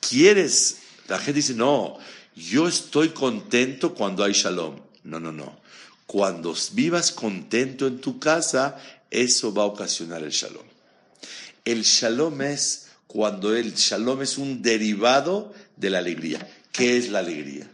¿Quieres? 0.00 0.76
La 1.08 1.18
gente 1.18 1.34
dice, 1.34 1.54
no, 1.54 1.98
yo 2.34 2.68
estoy 2.68 3.08
contento 3.08 3.94
cuando 3.94 4.22
hay 4.22 4.34
Shalom. 4.34 4.78
No, 5.04 5.18
no, 5.18 5.32
no. 5.32 5.58
Cuando 6.06 6.54
vivas 6.72 7.10
contento 7.10 7.86
en 7.86 8.00
tu 8.00 8.18
casa, 8.18 8.76
eso 9.10 9.52
va 9.52 9.62
a 9.62 9.66
ocasionar 9.66 10.22
el 10.22 10.30
shalom. 10.30 10.62
El 11.64 11.82
shalom 11.82 12.42
es 12.42 12.88
cuando 13.06 13.54
el 13.56 13.74
shalom 13.74 14.22
es 14.22 14.38
un 14.38 14.62
derivado 14.62 15.52
de 15.76 15.90
la 15.90 15.98
alegría. 15.98 16.48
¿Qué 16.70 16.96
es 16.96 17.08
la 17.08 17.20
alegría? 17.20 17.68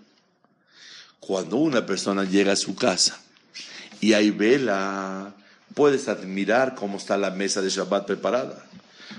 Cuando 1.20 1.56
una 1.56 1.84
persona 1.84 2.24
llega 2.24 2.52
a 2.52 2.56
su 2.56 2.74
casa 2.74 3.20
y 4.02 4.14
hay 4.14 4.32
vela, 4.32 5.32
puedes 5.74 6.08
admirar 6.08 6.74
cómo 6.74 6.98
está 6.98 7.16
la 7.16 7.30
mesa 7.30 7.62
de 7.62 7.70
Shabbat 7.70 8.04
preparada. 8.04 8.66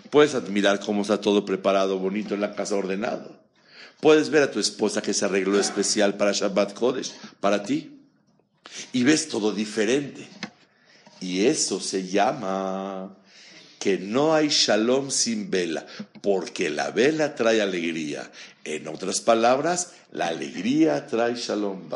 Puedes 0.09 0.35
admirar 0.35 0.81
cómo 0.81 1.03
está 1.03 1.21
todo 1.21 1.45
preparado, 1.45 1.99
bonito 1.99 2.33
en 2.35 2.41
la 2.41 2.53
casa 2.53 2.75
ordenado. 2.75 3.39
Puedes 4.01 4.29
ver 4.29 4.43
a 4.43 4.51
tu 4.51 4.59
esposa 4.59 5.01
que 5.01 5.13
se 5.13 5.23
arregló 5.23 5.57
especial 5.57 6.17
para 6.17 6.33
Shabbat 6.33 6.73
Kodesh, 6.73 7.13
para 7.39 7.63
ti. 7.63 7.97
Y 8.91 9.03
ves 9.03 9.29
todo 9.29 9.53
diferente. 9.53 10.27
Y 11.21 11.45
eso 11.45 11.79
se 11.79 12.05
llama 12.05 13.15
que 13.83 13.97
no 13.97 14.33
hay 14.33 14.47
shalom 14.47 15.11
sin 15.11 15.51
vela, 15.51 15.85
porque 16.21 16.69
la 16.69 16.91
vela 16.91 17.35
trae 17.35 17.61
alegría. 17.61 18.31
En 18.63 18.87
otras 18.87 19.19
palabras, 19.19 19.91
la 20.13 20.27
alegría 20.27 21.05
trae 21.05 21.35
shalom 21.35 21.89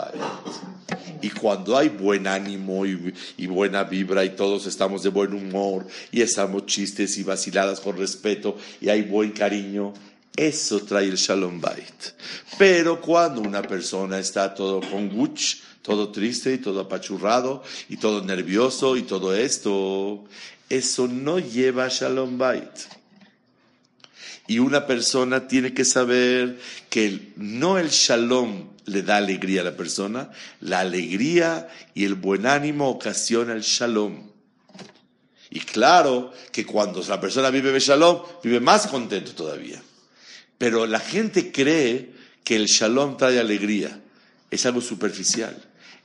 Y 1.21 1.29
cuando 1.29 1.77
hay 1.77 1.87
buen 1.87 2.27
ánimo 2.27 2.85
y, 2.85 3.47
buena 3.47 3.85
vibra 3.85 4.25
y 4.25 4.31
todos 4.31 4.65
estamos 4.65 5.01
de 5.01 5.11
buen 5.11 5.33
humor 5.33 5.87
y 6.11 6.21
estamos 6.21 6.65
chistes 6.65 7.17
y 7.19 7.23
vaciladas 7.23 7.79
con 7.79 7.95
respeto 7.95 8.57
y 8.81 8.89
hay 8.89 9.03
buen 9.03 9.31
cariño, 9.31 9.93
eso 10.35 10.81
trae 10.81 11.05
el 11.05 11.15
shalom 11.15 11.61
bait. 11.61 12.15
Pero 12.57 12.99
cuando 12.99 13.39
una 13.39 13.61
persona 13.61 14.19
está 14.19 14.53
todo 14.53 14.81
con 14.81 15.07
guch, 15.07 15.55
todo 15.83 16.09
triste 16.09 16.53
y 16.53 16.57
todo 16.57 16.81
apachurrado 16.81 17.63
y 17.87 17.95
todo 17.95 18.21
nervioso 18.21 18.97
y 18.97 19.03
todo 19.03 19.33
esto, 19.33 20.25
eso 20.69 21.07
no 21.07 21.39
lleva 21.39 21.85
a 21.85 21.89
Shalom 21.89 22.37
Bait. 22.37 22.71
Y 24.47 24.59
una 24.59 24.87
persona 24.87 25.47
tiene 25.47 25.73
que 25.73 25.83
saber 25.83 26.59
que 26.89 27.33
no 27.35 27.77
el 27.77 27.89
Shalom 27.89 28.69
le 28.85 29.01
da 29.03 29.17
alegría 29.17 29.61
a 29.61 29.65
la 29.65 29.75
persona, 29.75 30.31
la 30.61 30.79
alegría 30.79 31.67
y 31.93 32.05
el 32.05 32.15
buen 32.15 32.45
ánimo 32.45 32.89
ocasiona 32.89 33.53
el 33.53 33.61
Shalom. 33.61 34.31
Y 35.49 35.59
claro 35.59 36.31
que 36.51 36.65
cuando 36.65 37.03
la 37.07 37.19
persona 37.19 37.49
vive 37.49 37.71
de 37.71 37.79
Shalom, 37.79 38.21
vive 38.43 38.59
más 38.59 38.87
contento 38.87 39.33
todavía. 39.33 39.81
Pero 40.57 40.85
la 40.85 40.99
gente 40.99 41.51
cree 41.51 42.13
que 42.43 42.55
el 42.55 42.65
Shalom 42.65 43.17
trae 43.17 43.39
alegría. 43.39 43.99
Es 44.49 44.65
algo 44.65 44.81
superficial. 44.81 45.55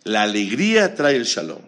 La 0.04 0.22
alegría 0.22 0.94
trae 0.94 1.16
el 1.16 1.24
shalom. 1.24 1.60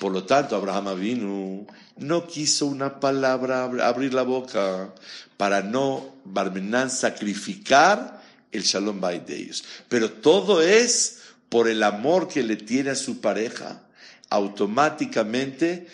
Por 0.00 0.12
lo 0.12 0.24
tanto, 0.24 0.56
Abraham 0.56 0.98
vino, 0.98 1.66
no 1.98 2.26
quiso 2.26 2.66
una 2.66 3.00
palabra 3.00 3.64
abrir 3.64 4.14
la 4.14 4.22
boca 4.22 4.94
para 5.36 5.62
no, 5.62 6.16
Barmenán, 6.24 6.90
sacrificar 6.90 8.22
el 8.52 8.62
shalom 8.62 9.00
de 9.00 9.36
ellos. 9.36 9.64
Pero 9.88 10.10
todo 10.10 10.62
es 10.62 11.20
por 11.48 11.68
el 11.68 11.82
amor 11.82 12.28
que 12.28 12.42
le 12.42 12.56
tiene 12.56 12.90
a 12.90 12.94
su 12.94 13.20
pareja, 13.20 13.82
automáticamente, 14.30 15.86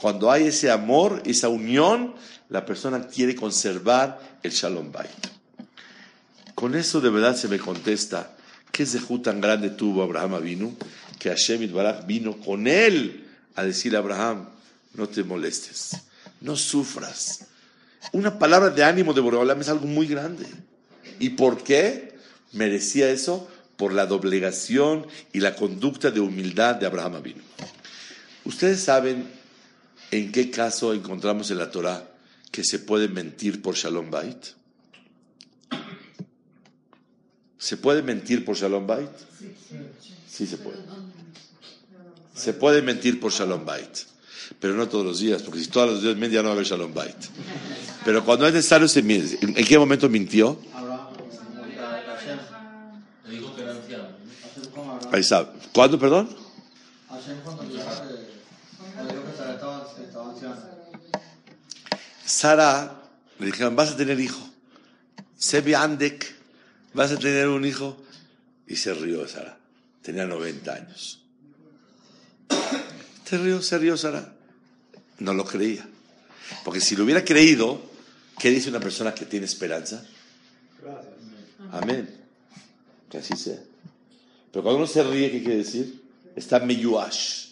cuando 0.00 0.30
hay 0.30 0.46
ese 0.46 0.70
amor, 0.70 1.22
esa 1.26 1.48
unión, 1.48 2.14
la 2.48 2.64
persona 2.64 3.06
quiere 3.06 3.34
conservar 3.34 4.18
el 4.42 4.50
Shalom 4.52 4.92
Bait. 4.92 5.10
Con 6.54 6.74
eso 6.74 7.00
de 7.00 7.10
verdad 7.10 7.36
se 7.36 7.48
me 7.48 7.58
contesta, 7.58 8.36
¿qué 8.72 8.86
zehut 8.86 9.24
tan 9.24 9.40
grande 9.40 9.70
tuvo 9.70 10.02
Abraham 10.02 10.34
Avinu? 10.34 10.76
Que 11.18 11.30
Hashem 11.30 11.62
Itbaraj 11.62 12.06
vino 12.06 12.38
con 12.38 12.66
él 12.66 13.26
a 13.56 13.64
decirle 13.64 13.98
a 13.98 14.00
Abraham, 14.00 14.48
no 14.94 15.08
te 15.08 15.22
molestes, 15.24 16.02
no 16.40 16.56
sufras. 16.56 17.46
Una 18.12 18.38
palabra 18.38 18.70
de 18.70 18.84
ánimo 18.84 19.12
de 19.12 19.20
Boreolam 19.20 19.60
es 19.60 19.68
algo 19.68 19.86
muy 19.86 20.06
grande. 20.06 20.46
¿Y 21.18 21.30
por 21.30 21.62
qué 21.62 22.18
merecía 22.52 23.10
eso? 23.10 23.48
Por 23.76 23.92
la 23.92 24.06
doblegación 24.06 25.06
y 25.32 25.40
la 25.40 25.54
conducta 25.54 26.10
de 26.10 26.20
humildad 26.20 26.76
de 26.76 26.86
Abraham 26.86 27.16
Avinu. 27.16 27.42
Ustedes 28.44 28.82
saben 28.82 29.30
en 30.10 30.32
qué 30.32 30.50
caso 30.50 30.92
encontramos 30.92 31.50
en 31.50 31.58
la 31.58 31.70
Torah 31.70 32.10
que 32.50 32.64
se 32.64 32.78
puede 32.78 33.08
mentir 33.08 33.62
por 33.62 33.76
Shalom 33.76 34.10
Bait. 34.10 34.44
¿Se 37.58 37.76
puede 37.76 38.02
mentir 38.02 38.44
por 38.44 38.56
Shalom 38.56 38.86
Bait? 38.86 39.10
Sí, 40.28 40.46
se 40.46 40.56
puede. 40.56 40.78
Se 42.34 42.54
puede 42.54 42.82
mentir 42.82 43.20
por 43.20 43.32
Shalom 43.32 43.64
Bait, 43.64 43.98
pero 44.58 44.74
no 44.74 44.88
todos 44.88 45.04
los 45.04 45.20
días, 45.20 45.42
porque 45.42 45.60
si 45.60 45.68
todos 45.68 45.90
los 45.90 46.02
días 46.02 46.16
media 46.16 46.42
no 46.42 46.48
va 46.48 46.50
a 46.50 46.54
haber 46.54 46.66
Shalom 46.66 46.92
Bait. 46.92 47.16
Pero 48.04 48.24
cuando 48.24 48.46
es 48.46 48.54
necesario 48.54 48.88
se 48.88 49.02
miente. 49.02 49.38
¿En 49.42 49.64
qué 49.64 49.78
momento 49.78 50.08
mintió? 50.08 50.58
Ahí 55.12 55.20
está. 55.20 55.52
¿Cuándo, 55.72 55.98
perdón? 55.98 56.28
Sara 62.24 63.02
le 63.38 63.46
dijeron, 63.46 63.74
vas 63.74 63.90
a 63.90 63.96
tener 63.96 64.20
hijo. 64.20 64.48
Sebi 65.36 65.74
Andek, 65.74 66.34
vas 66.94 67.10
a 67.10 67.18
tener 67.18 67.48
un 67.48 67.64
hijo. 67.64 67.96
Y 68.66 68.76
se 68.76 68.94
rió 68.94 69.26
Sara. 69.26 69.58
Tenía 70.02 70.26
90 70.26 70.72
años. 70.72 71.22
Se 73.24 73.38
rió, 73.38 73.60
se 73.62 73.78
rió 73.78 73.96
Sara. 73.96 74.32
No 75.20 75.34
lo 75.34 75.44
creía. 75.44 75.86
Porque 76.64 76.80
si 76.80 76.96
lo 76.96 77.04
hubiera 77.04 77.24
creído, 77.24 77.80
¿qué 78.38 78.50
dice 78.50 78.68
una 78.68 78.80
persona 78.80 79.14
que 79.14 79.26
tiene 79.26 79.46
esperanza? 79.46 80.04
Amén. 81.70 82.08
Que 83.08 83.18
así 83.18 83.36
sea. 83.36 83.58
Pero 84.52 84.62
cuando 84.62 84.78
uno 84.78 84.86
se 84.86 85.02
ríe, 85.02 85.30
¿qué 85.30 85.40
quiere 85.40 85.58
decir? 85.58 86.02
Está 86.34 86.58
meyuash. 86.58 87.50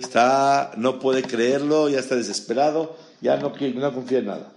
Está, 0.00 0.72
no 0.76 0.98
puede 0.98 1.22
creerlo, 1.22 1.88
ya 1.88 2.00
está 2.00 2.14
desesperado, 2.16 2.96
ya 3.20 3.36
no, 3.36 3.50
no 3.50 3.94
confía 3.94 4.18
en 4.18 4.26
nada. 4.26 4.52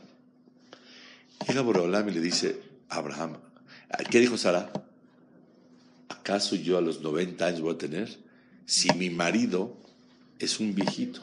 Llega 1.47 1.61
Borolam 1.61 2.09
y 2.09 2.11
le 2.11 2.21
dice 2.21 2.61
a 2.89 2.97
Abraham, 2.97 3.37
¿qué 4.09 4.19
dijo 4.19 4.37
Sara? 4.37 4.71
¿Acaso 6.09 6.55
yo 6.55 6.77
a 6.77 6.81
los 6.81 7.01
90 7.01 7.45
años 7.45 7.61
voy 7.61 7.75
a 7.75 7.77
tener? 7.77 8.17
Si 8.65 8.91
mi 8.93 9.09
marido 9.09 9.77
es 10.39 10.59
un 10.59 10.73
viejito. 10.73 11.21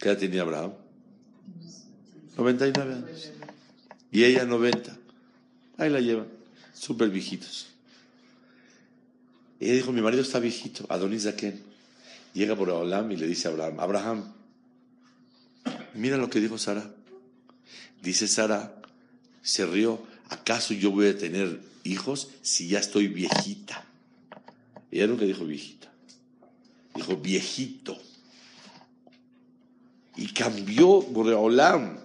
¿Qué 0.00 0.08
edad 0.08 0.18
tenía 0.18 0.42
Abraham? 0.42 0.72
99 2.36 2.94
años. 2.94 3.30
Y 4.10 4.24
ella 4.24 4.46
90. 4.46 4.96
Ahí 5.76 5.90
la 5.90 6.00
llevan, 6.00 6.26
súper 6.72 7.10
viejitos. 7.10 7.68
Ella 9.60 9.74
dijo, 9.74 9.92
mi 9.92 10.00
marido 10.00 10.22
está 10.22 10.38
viejito, 10.38 10.86
Adonis 10.88 11.24
Zaken. 11.24 11.62
Llega 12.32 12.56
por 12.56 12.70
Abraham 12.70 13.12
y 13.12 13.16
le 13.16 13.26
dice 13.26 13.48
a 13.48 13.50
Abraham, 13.50 13.80
Abraham, 13.80 14.32
mira 15.94 16.16
lo 16.16 16.30
que 16.30 16.40
dijo 16.40 16.56
Sara. 16.56 16.90
Dice 18.02 18.26
Sara, 18.26 18.80
se 19.42 19.66
rió, 19.66 20.02
¿acaso 20.30 20.72
yo 20.72 20.90
voy 20.92 21.08
a 21.08 21.18
tener 21.18 21.60
hijos 21.84 22.30
si 22.40 22.68
ya 22.68 22.78
estoy 22.78 23.08
viejita? 23.08 23.84
Ella 24.90 25.06
nunca 25.06 25.26
dijo 25.26 25.44
viejita, 25.44 25.92
dijo 26.94 27.16
viejito. 27.16 28.00
Y 30.16 30.32
cambió 30.32 31.02
Boreolam, 31.02 31.98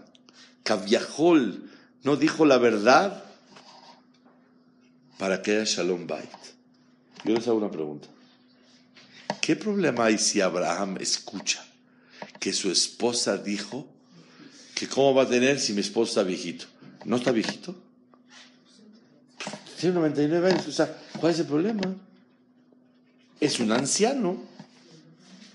Kaviahol, 0.63 1.69
no 2.03 2.15
dijo 2.15 2.45
la 2.45 2.57
verdad 2.57 3.23
para 5.17 5.41
que 5.41 5.51
haya 5.51 5.63
Shalom 5.63 6.07
Bait. 6.07 6.29
Yo 7.23 7.33
les 7.33 7.47
hago 7.47 7.57
una 7.57 7.71
pregunta. 7.71 8.07
¿Qué 9.41 9.55
problema 9.55 10.05
hay 10.05 10.17
si 10.17 10.41
Abraham 10.41 10.97
escucha 10.99 11.65
que 12.39 12.53
su 12.53 12.71
esposa 12.71 13.37
dijo 13.37 13.87
que 14.73 14.87
cómo 14.87 15.13
va 15.13 15.23
a 15.23 15.29
tener 15.29 15.59
si 15.59 15.73
mi 15.73 15.81
esposo 15.81 16.11
está 16.11 16.23
viejito? 16.23 16.65
¿No 17.05 17.17
está 17.17 17.31
viejito? 17.31 17.75
Tiene 19.79 19.95
99 19.95 20.51
años. 20.51 20.67
O 20.67 20.71
sea, 20.71 20.97
¿cuál 21.19 21.33
es 21.33 21.39
el 21.39 21.45
problema? 21.45 21.95
Es 23.39 23.59
un 23.59 23.71
anciano. 23.71 24.43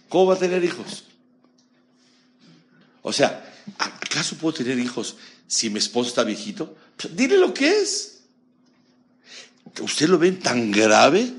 ¿Cómo 0.09 0.27
va 0.27 0.35
a 0.35 0.39
tener 0.39 0.63
hijos? 0.65 1.05
O 3.03 3.13
sea, 3.13 3.45
¿acaso 3.79 4.37
puedo 4.37 4.55
tener 4.55 4.79
hijos 4.79 5.17
si 5.47 5.71
mi 5.71 5.79
esposo 5.79 6.11
está 6.11 6.25
viejito? 6.25 6.77
Pues, 6.97 7.17
dile 7.17 7.39
lo 7.39 7.55
que 7.55 7.69
es. 7.69 8.23
¿Usted 9.81 10.09
lo 10.09 10.19
ven 10.19 10.41
tan 10.41 10.71
grave? 10.71 11.33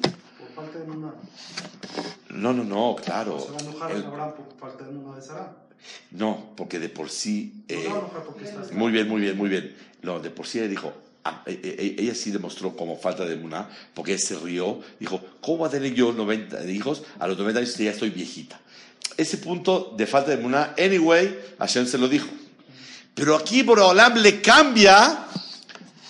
No, 2.30 2.54
no, 2.54 2.64
no, 2.64 2.96
claro. 2.96 3.40
¿Se 3.40 3.52
va 3.52 3.58
a 3.58 3.62
enojar 3.62 3.92
el... 3.92 4.04
Por 4.04 4.48
parte 4.56 4.84
de 4.84 4.90
una 4.90 5.16
de? 5.16 5.62
No, 6.12 6.54
porque 6.56 6.80
de 6.80 6.90
por 6.90 7.10
sí. 7.10 7.64
Eh, 7.68 7.88
no, 7.90 8.12
muy 8.74 8.92
bien, 8.92 9.08
muy 9.08 9.22
bien, 9.22 9.38
muy 9.38 9.50
bien. 9.50 9.76
No, 10.02 10.20
de 10.20 10.30
por 10.30 10.48
sí 10.48 10.60
ella 10.60 10.68
dijo. 10.68 10.94
ah, 11.24 11.44
eh, 11.46 11.60
eh, 11.64 11.96
ella 12.00 12.16
sí 12.16 12.32
demostró 12.32 12.76
como 12.76 12.98
falta 12.98 13.26
de 13.26 13.36
muna, 13.36 13.70
porque 13.94 14.18
se 14.18 14.38
rió. 14.38 14.80
Dijo: 15.00 15.22
¿Cómo 15.42 15.60
va 15.60 15.68
a 15.68 15.72
tener 15.72 15.94
yo 15.94 16.14
90 16.14 16.70
hijos 16.70 17.04
a 17.20 17.28
los 17.28 17.38
90 17.38 17.60
años 17.60 17.72
si 17.74 17.86
ya 17.86 17.92
estoy 17.92 18.10
viejita? 18.10 18.60
Ese 19.22 19.38
punto 19.38 19.94
de 19.96 20.08
falta 20.08 20.32
de 20.32 20.38
muna, 20.38 20.74
anyway, 20.78 21.38
Hashem 21.60 21.86
se 21.86 21.98
lo 21.98 22.08
dijo. 22.08 22.28
Pero 23.14 23.36
aquí 23.36 23.62
Borolam 23.62 24.18
le 24.18 24.42
cambia. 24.42 25.26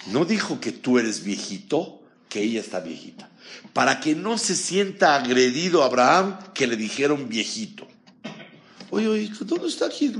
No 0.08 0.26
dijo 0.26 0.60
que 0.60 0.72
tú 0.72 0.98
eres 0.98 1.24
viejito, 1.24 2.02
que 2.30 2.42
ella 2.42 2.62
está 2.62 2.80
viejita 2.80 3.32
para 3.74 4.00
que 4.00 4.16
no 4.16 4.38
se 4.38 4.56
sienta 4.56 5.16
agredido 5.16 5.84
Abraham 5.84 6.38
que 6.54 6.68
le 6.68 6.76
dijeron 6.76 7.30
viejito. 7.30 7.88
Oye, 8.90 9.08
oye, 9.08 9.32
¿dónde 9.42 9.68
está 9.68 9.86
aquí? 9.86 10.14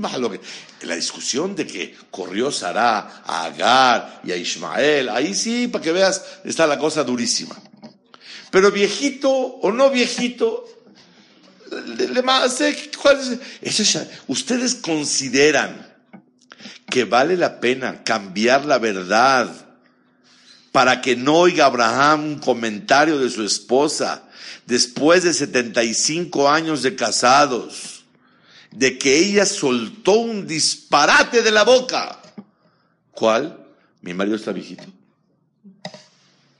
La 0.82 0.96
discusión 0.96 1.54
de 1.54 1.66
que 1.66 1.94
corrió 2.10 2.50
Sarah 2.50 3.22
a 3.26 3.44
Agar 3.44 4.22
y 4.24 4.32
a 4.32 4.36
Ismael, 4.36 5.10
ahí 5.10 5.34
sí, 5.34 5.68
para 5.68 5.84
que 5.84 5.92
veas, 5.92 6.24
está 6.44 6.66
la 6.66 6.78
cosa 6.78 7.04
durísima. 7.04 7.54
Pero 8.50 8.70
viejito 8.70 9.30
o 9.30 9.70
no 9.72 9.90
viejito, 9.90 10.64
le, 11.61 11.61
le, 11.61 11.61
¿cuál 11.61 11.61
es? 11.61 11.61
¿Ustedes 14.26 14.74
consideran 14.76 15.92
que 16.88 17.04
vale 17.04 17.36
la 17.36 17.60
pena 17.60 18.04
cambiar 18.04 18.66
la 18.66 18.78
verdad 18.78 19.50
para 20.72 21.00
que 21.00 21.16
no 21.16 21.36
oiga 21.36 21.66
Abraham 21.66 22.24
un 22.24 22.38
comentario 22.38 23.18
de 23.18 23.30
su 23.30 23.44
esposa 23.44 24.24
después 24.66 25.22
de 25.22 25.34
75 25.34 26.48
años 26.48 26.82
de 26.82 26.94
casados, 26.96 28.04
de 28.70 28.98
que 28.98 29.18
ella 29.18 29.44
soltó 29.44 30.12
un 30.12 30.46
disparate 30.46 31.42
de 31.42 31.50
la 31.50 31.64
boca. 31.64 32.20
¿Cuál? 33.10 33.58
Mi 34.00 34.14
marido 34.14 34.36
está 34.36 34.52
viejito. 34.52 34.84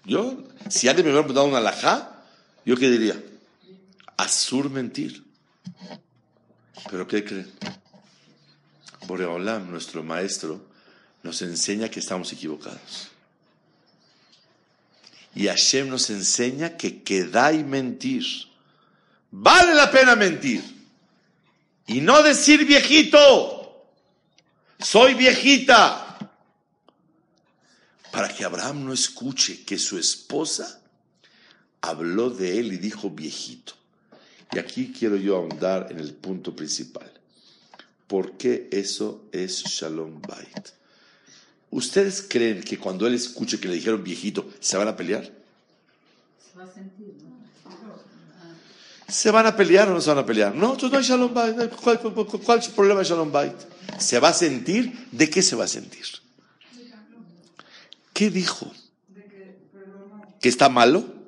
Yo, 0.05 0.45
si 0.69 0.89
alguien 0.89 1.07
me 1.07 1.13
hubiera 1.13 1.29
dado 1.33 1.47
una 1.47 1.59
alajá, 1.59 2.23
¿yo 2.67 2.77
qué 2.77 2.91
diría? 2.91 3.23
Azur 4.17 4.71
mentir. 4.71 5.25
¿Pero 6.91 7.07
qué 7.07 7.25
creen? 7.25 7.51
Boreolam, 9.07 9.71
nuestro 9.71 10.03
maestro, 10.03 10.65
nos 11.23 11.43
enseña 11.43 11.89
que 11.89 12.01
estamos 12.01 12.33
equivocados. 12.33 13.09
Y 15.35 15.47
Hashem 15.47 15.89
nos 15.89 16.11
enseña 16.11 16.77
que 16.77 17.03
y 17.55 17.65
mentir. 17.65 18.25
Vale 19.31 19.75
la 19.75 19.91
pena 19.91 20.15
mentir. 20.15 20.63
Y 21.87 22.01
no 22.01 22.23
decir 22.23 22.65
viejito, 22.67 23.87
soy 24.79 25.15
viejita. 25.15 26.19
Para 28.11 28.29
que 28.29 28.45
Abraham 28.45 28.85
no 28.85 28.93
escuche 28.93 29.65
que 29.65 29.79
su 29.79 29.99
esposa 29.99 30.83
habló 31.81 32.29
de 32.29 32.59
él 32.59 32.75
y 32.75 32.77
dijo 32.77 33.09
viejito. 33.09 33.73
Y 34.53 34.59
aquí 34.59 34.93
quiero 34.97 35.17
yo 35.17 35.37
ahondar 35.37 35.89
en 35.91 35.99
el 35.99 36.13
punto 36.13 36.55
principal. 36.55 37.11
¿Por 38.07 38.33
qué 38.33 38.69
eso 38.71 39.25
es 39.33 39.65
Shalom 39.65 40.21
Bait? 40.21 40.69
¿Ustedes 41.71 42.27
creen 42.29 42.63
que 42.63 42.79
cuando 42.79 43.07
él 43.07 43.15
escuche 43.15 43.59
que 43.59 43.69
le 43.69 43.75
dijeron 43.75 44.05
viejito, 44.05 44.47
se 44.61 44.77
van 44.77 44.89
a 44.89 44.97
pelear? 44.97 45.25
Se 45.25 46.59
va 46.59 46.65
a 46.65 46.73
sentir, 46.73 47.15
¿no? 47.23 47.33
¿Se 49.09 49.31
van 49.31 49.47
a 49.47 49.57
pelear 49.57 49.89
o 49.89 49.95
no 49.95 50.01
se 50.01 50.11
van 50.11 50.19
a 50.19 50.27
pelear? 50.27 50.55
No, 50.55 50.73
entonces 50.73 50.91
no 50.93 50.99
hay 50.99 51.05
Shalom 51.05 51.33
Bait. 51.33 51.71
¿Cuál, 51.75 52.59
es 52.59 52.67
el 52.69 52.75
problema 52.75 53.01
de 53.01 53.07
Shalom 53.07 53.33
Bait? 53.33 53.57
¿Se 53.99 54.19
va 54.19 54.29
a 54.29 54.35
sentir? 54.35 55.09
¿De 55.11 55.31
qué 55.31 55.41
se 55.41 55.57
va 55.57 55.65
a 55.65 55.69
sentir? 55.69 56.05
¿Qué 58.13 58.31
dijo? 58.31 58.71
¿Que 60.41 60.49
está 60.51 60.69
malo? 60.69 61.22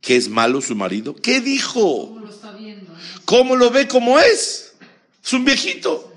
¿Que 0.00 0.16
es 0.16 0.28
malo 0.28 0.60
su 0.60 0.74
marido? 0.74 1.14
¿Qué 1.14 1.40
dijo? 1.40 2.08
¿Cómo 2.08 2.20
lo 2.20 2.30
está 2.30 2.52
viendo? 2.52 2.92
¿Cómo 3.24 3.56
lo 3.56 3.70
ve 3.70 3.86
como 3.86 4.18
es? 4.18 4.72
Es 5.22 5.32
un 5.32 5.44
viejito. 5.44 6.12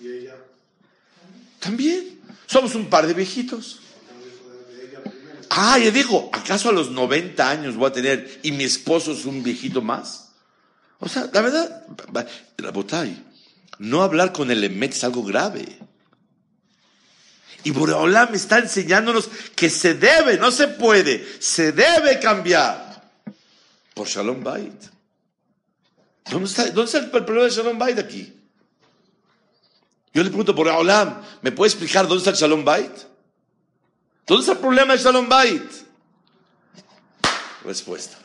Y 0.00 0.08
ella, 0.08 0.36
También. 1.60 2.18
Somos 2.46 2.74
un 2.74 2.88
par 2.88 3.06
de 3.06 3.14
viejitos. 3.14 3.80
Ah, 5.50 5.78
ya 5.78 5.90
dijo, 5.90 6.30
¿acaso 6.32 6.68
a 6.68 6.72
los 6.72 6.90
90 6.90 7.48
años 7.48 7.76
voy 7.76 7.88
a 7.88 7.92
tener 7.92 8.40
y 8.42 8.52
mi 8.52 8.64
esposo 8.64 9.12
es 9.12 9.24
un 9.24 9.42
viejito 9.42 9.82
más? 9.82 10.30
O 10.98 11.08
sea, 11.08 11.28
la 11.32 11.40
verdad, 11.40 11.86
la 12.56 12.70
botay, 12.70 13.24
no 13.78 14.02
hablar 14.02 14.32
con 14.32 14.50
el 14.50 14.64
Emet 14.64 14.92
es 14.92 15.04
algo 15.04 15.22
grave. 15.22 15.78
Y 17.64 17.70
Boreolam 17.70 18.34
está 18.34 18.58
enseñándonos 18.58 19.28
que 19.54 19.68
se 19.68 19.94
debe, 19.94 20.38
no 20.38 20.50
se 20.50 20.68
puede, 20.68 21.26
se 21.40 21.72
debe 21.72 22.20
cambiar 22.20 23.02
por 23.94 24.06
Shalom 24.06 24.42
Bait. 24.44 24.80
¿Dónde 26.30 26.48
está, 26.48 26.98
el 26.98 27.10
problema 27.10 27.44
de 27.44 27.50
Shalom 27.50 27.78
Bait 27.78 27.98
aquí? 27.98 28.32
Yo 30.14 30.22
le 30.22 30.30
pregunto, 30.30 30.54
Boreolam, 30.54 31.20
¿me 31.42 31.52
puede 31.52 31.70
explicar 31.70 32.06
dónde 32.06 32.18
está 32.18 32.30
el 32.30 32.36
Shalom 32.36 32.64
Bait? 32.64 32.92
¿Dónde 34.26 34.40
está 34.42 34.52
el 34.52 34.58
problema 34.58 34.92
de 34.92 35.02
Shalom 35.02 35.28
Bait? 35.28 35.70
Respuesta. 37.64 38.18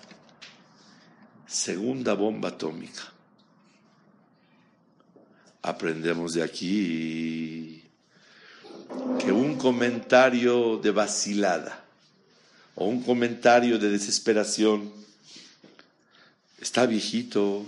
Segunda 1.48 2.13
bomba 2.13 2.50
atómica. 2.50 3.04
Aprendemos 5.62 6.34
de 6.34 6.43
aquí 6.43 7.83
que 9.19 9.32
un 9.32 9.58
comentario 9.58 10.78
de 10.78 10.91
vacilada 10.91 11.84
o 12.76 12.86
un 12.86 13.04
comentario 13.04 13.80
de 13.80 13.89
desesperación 13.89 14.91
está 16.60 16.86
viejito, 16.86 17.65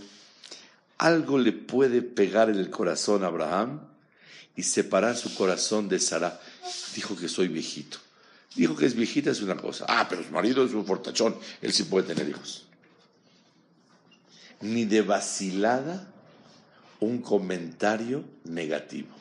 algo 0.97 1.38
le 1.38 1.51
puede 1.51 2.01
pegar 2.01 2.49
en 2.49 2.56
el 2.56 2.69
corazón 2.69 3.23
a 3.23 3.28
Abraham 3.28 3.82
y 4.56 4.63
separar 4.63 5.15
su 5.15 5.36
corazón 5.36 5.89
de 5.89 5.99
Sara. 5.99 6.39
Dijo 6.95 7.15
que 7.15 7.28
soy 7.28 7.47
viejito. 7.47 7.97
Dijo 8.56 8.75
que 8.75 8.86
es 8.86 8.95
viejita 8.95 9.32
es 9.32 9.41
una 9.41 9.58
cosa. 9.58 9.86
Ah, 9.88 10.08
pero 10.10 10.23
su 10.23 10.32
marido 10.32 10.65
es 10.65 10.73
un 10.73 10.86
fortachón. 10.86 11.36
Él 11.62 11.73
sí 11.73 11.84
puede 11.84 12.08
tener 12.08 12.30
hijos. 12.30 12.65
Ni 14.62 14.86
de 14.86 15.01
vacilada 15.01 16.08
un 17.01 17.21
comentario 17.21 18.23
negativo. 18.45 19.14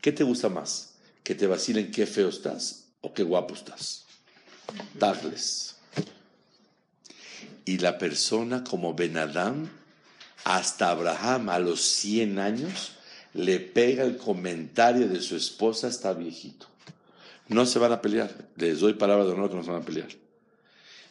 ¿Qué 0.00 0.12
te 0.12 0.24
gusta 0.24 0.48
más? 0.48 0.94
¿Que 1.22 1.34
te 1.34 1.46
vacilen 1.46 1.90
qué 1.90 2.06
feo 2.06 2.28
estás 2.28 2.84
o 3.02 3.12
qué 3.12 3.22
guapo 3.22 3.54
estás? 3.54 4.04
Tagles. 4.98 5.76
Y 7.64 7.78
la 7.78 7.98
persona 7.98 8.64
como 8.64 8.94
Benadam, 8.94 9.68
hasta 10.44 10.90
Abraham 10.90 11.50
a 11.50 11.58
los 11.58 11.82
100 11.82 12.38
años, 12.38 12.92
le 13.34 13.60
pega 13.60 14.04
el 14.04 14.16
comentario 14.16 15.08
de 15.08 15.20
su 15.20 15.36
esposa, 15.36 15.88
está 15.88 16.12
viejito. 16.14 16.66
No 17.48 17.66
se 17.66 17.78
van 17.78 17.92
a 17.92 18.00
pelear. 18.00 18.34
Les 18.56 18.80
doy 18.80 18.94
palabra 18.94 19.24
de 19.24 19.32
honor 19.32 19.50
que 19.50 19.56
no 19.56 19.64
se 19.64 19.70
van 19.70 19.82
a 19.82 19.84
pelear. 19.84 20.08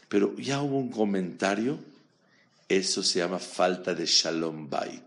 Pero 0.08 0.36
ya 0.38 0.62
hubo 0.62 0.78
un 0.78 0.90
comentario, 0.90 1.80
eso 2.68 3.04
se 3.04 3.20
llama 3.20 3.40
falta 3.40 3.94
de 3.94 4.06
shalom 4.06 4.70
bait. 4.70 5.04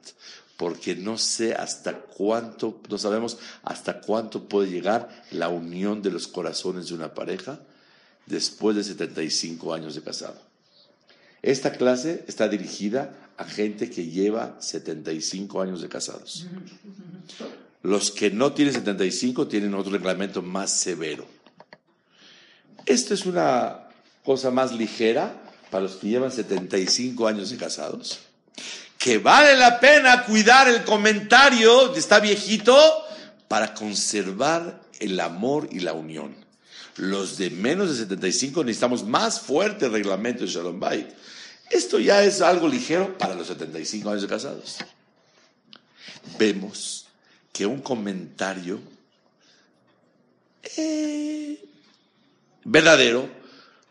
Porque 0.63 0.95
no 0.95 1.19
sé 1.19 1.55
hasta 1.55 2.03
cuánto, 2.03 2.81
no 2.89 2.97
sabemos 2.97 3.37
hasta 3.65 4.01
cuánto 4.01 4.49
puede 4.49 4.71
llegar 4.71 5.25
la 5.33 5.49
unión 5.49 6.03
de 6.03 6.13
los 6.13 6.29
corazones 6.29 6.87
de 6.87 6.95
una 6.95 7.15
pareja 7.15 7.59
después 8.27 8.77
de 8.77 8.85
75 8.85 9.75
años 9.75 9.97
de 9.97 10.03
casado. 10.03 10.41
Esta 11.43 11.73
clase 11.73 12.25
está 12.29 12.49
dirigida 12.49 13.13
a 13.39 13.45
gente 13.45 13.91
que 13.91 14.07
lleva 14.07 14.57
75 14.61 15.61
años 15.61 15.83
de 15.83 15.89
casados. 15.89 16.47
Los 17.83 18.13
que 18.13 18.31
no 18.31 18.53
tienen 18.53 18.73
75 18.73 19.49
tienen 19.49 19.75
otro 19.75 19.91
reglamento 19.91 20.43
más 20.43 20.71
severo. 20.71 21.27
Esto 22.87 23.15
es 23.15 23.27
una 23.27 23.89
cosa 24.25 24.53
más 24.53 24.71
ligera 24.71 25.43
para 25.73 25.83
los 25.83 25.97
que 25.97 26.07
llevan 26.07 26.31
75 26.31 27.27
años 27.27 27.51
de 27.51 27.57
casados. 27.57 28.21
Que 29.03 29.19
vale 29.19 29.57
la 29.57 29.81
pena 29.81 30.25
cuidar 30.25 30.69
el 30.69 30.85
comentario 30.85 31.93
está 31.93 32.21
viejito 32.21 33.05
para 33.49 33.75
conservar 33.75 34.81
el 35.01 35.19
amor 35.19 35.69
y 35.73 35.81
la 35.81 35.93
unión. 35.93 36.37
Los 36.99 37.37
de 37.37 37.51
menos 37.51 37.91
de 37.91 37.97
75 37.97 38.63
necesitamos 38.63 39.05
más 39.05 39.41
fuerte 39.41 39.89
reglamento 39.89 40.45
de 40.45 40.51
Shalom 40.51 40.79
Bait. 40.79 41.09
Esto 41.69 41.99
ya 41.99 42.23
es 42.23 42.41
algo 42.43 42.69
ligero 42.69 43.19
para 43.19 43.35
los 43.35 43.49
75 43.49 44.09
años 44.09 44.23
de 44.23 44.29
casados. 44.29 44.77
Vemos 46.39 47.07
que 47.53 47.67
un 47.67 47.81
comentario 47.81 48.79
eh, 50.77 51.61
verdadero, 52.63 53.29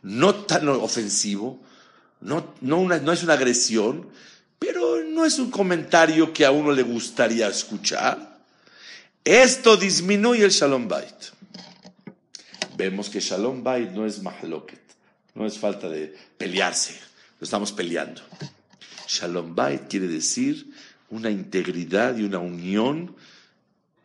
no 0.03 0.35
tan 0.35 0.69
ofensivo, 0.69 1.59
no, 2.21 2.53
no 2.61 3.11
es 3.11 3.23
una 3.23 3.33
agresión, 3.33 4.09
pero 4.61 5.03
no 5.03 5.25
es 5.25 5.39
un 5.39 5.49
comentario 5.49 6.31
que 6.31 6.45
a 6.45 6.51
uno 6.51 6.71
le 6.71 6.83
gustaría 6.83 7.47
escuchar. 7.47 8.37
Esto 9.25 9.75
disminuye 9.75 10.45
el 10.45 10.51
Shalom 10.51 10.87
Bait. 10.87 11.15
Vemos 12.77 13.09
que 13.09 13.19
Shalom 13.19 13.63
Bait 13.63 13.89
no 13.89 14.05
es 14.05 14.21
mahloket, 14.21 14.79
no 15.33 15.47
es 15.47 15.57
falta 15.57 15.89
de 15.89 16.15
pelearse, 16.37 16.93
no 17.39 17.43
estamos 17.43 17.71
peleando. 17.71 18.21
Shalom 19.07 19.55
Bait 19.55 19.87
quiere 19.89 20.07
decir 20.07 20.71
una 21.09 21.31
integridad 21.31 22.15
y 22.15 22.23
una 22.23 22.37
unión 22.37 23.15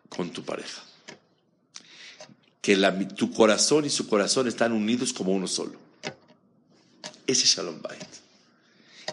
con 0.09 0.31
tu 0.31 0.42
pareja. 0.42 0.83
Que 2.62 2.77
tu 3.14 3.31
corazón 3.31 3.85
y 3.85 3.90
su 3.90 4.09
corazón 4.09 4.49
están 4.49 4.73
unidos 4.73 5.12
como 5.12 5.33
uno 5.33 5.47
solo. 5.47 5.79
Ese 7.27 7.45
es 7.45 7.55
Shalom 7.55 7.83
Bait. 7.83 8.26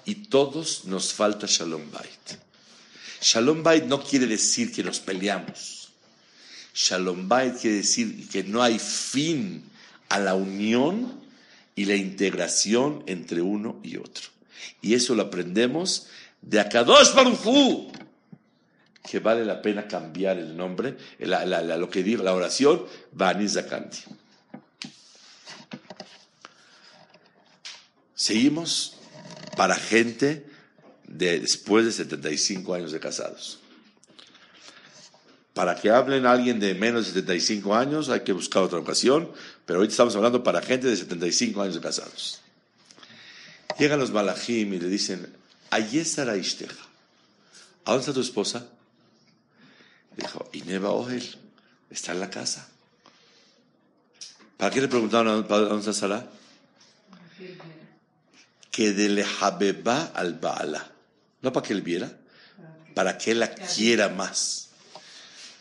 Y 0.05 0.15
todos 0.15 0.85
nos 0.85 1.13
falta 1.13 1.47
Shalom 1.47 1.91
Bait. 1.91 2.39
Shalom 3.21 3.63
Bait 3.63 3.85
no 3.85 4.03
quiere 4.03 4.27
decir 4.27 4.71
que 4.71 4.83
nos 4.83 4.99
peleamos. 4.99 5.89
Shalom 6.73 7.27
Bait 7.27 7.55
quiere 7.59 7.77
decir 7.77 8.27
que 8.29 8.43
no 8.43 8.61
hay 8.61 8.79
fin 8.79 9.63
a 10.09 10.19
la 10.19 10.35
unión 10.35 11.21
y 11.75 11.85
la 11.85 11.95
integración 11.95 13.03
entre 13.07 13.41
uno 13.41 13.79
y 13.83 13.97
otro. 13.97 14.29
Y 14.81 14.93
eso 14.93 15.15
lo 15.15 15.23
aprendemos 15.23 16.07
de 16.41 16.59
Akadosh 16.59 17.13
Baruj 17.13 17.45
Hu, 17.45 17.91
que 19.09 19.19
vale 19.19 19.45
la 19.45 19.61
pena 19.61 19.87
cambiar 19.87 20.37
el 20.37 20.55
nombre, 20.55 20.97
lo 21.19 21.89
que 21.89 22.03
digo, 22.03 22.23
la 22.23 22.33
oración, 22.33 22.85
Bani 23.11 23.47
Zakanti. 23.47 23.99
Seguimos 28.15 28.97
para 29.55 29.75
gente 29.75 30.45
de 31.07 31.39
después 31.39 31.85
de 31.85 31.91
75 31.91 32.73
años 32.73 32.91
de 32.91 32.99
casados. 32.99 33.59
Para 35.53 35.75
que 35.75 35.91
hablen 35.91 36.25
a 36.25 36.31
alguien 36.31 36.59
de 36.59 36.73
menos 36.73 37.05
de 37.05 37.21
75 37.21 37.75
años 37.75 38.09
hay 38.09 38.21
que 38.21 38.33
buscar 38.33 38.63
otra 38.63 38.79
ocasión, 38.79 39.31
pero 39.65 39.77
ahorita 39.77 39.91
estamos 39.91 40.15
hablando 40.15 40.43
para 40.43 40.61
gente 40.61 40.87
de 40.87 40.97
75 40.97 41.61
años 41.61 41.75
de 41.75 41.81
casados. 41.81 42.39
Llegan 43.77 43.99
los 43.99 44.11
malachim 44.11 44.73
y 44.73 44.79
le 44.79 44.87
dicen, 44.87 45.31
Ayesara 45.69 46.37
Ishteja, 46.37 46.75
¿a 47.85 47.91
dónde 47.91 48.01
está 48.01 48.13
tu 48.13 48.21
esposa? 48.21 48.67
Dijo, 50.17 50.49
Ineba 50.53 50.89
Ohel, 50.89 51.23
está 51.89 52.11
en 52.11 52.19
la 52.19 52.29
casa. 52.29 52.67
¿Para 54.57 54.71
qué 54.73 54.81
le 54.81 54.87
preguntaron 54.87 55.27
a 55.27 55.41
dónde 55.41 55.79
está 55.79 55.93
Sara? 55.93 56.27
Que 58.73 58.91
de 58.91 59.07
lehabeba 59.07 60.11
al 60.15 60.33
Baala. 60.33 60.91
No 61.43 61.53
para 61.53 61.67
que 61.67 61.73
él 61.73 61.83
viera, 61.83 62.11
para 62.95 63.17
que 63.19 63.31
él 63.31 63.39
la 63.39 63.53
quiera 63.53 64.09
más. 64.09 64.69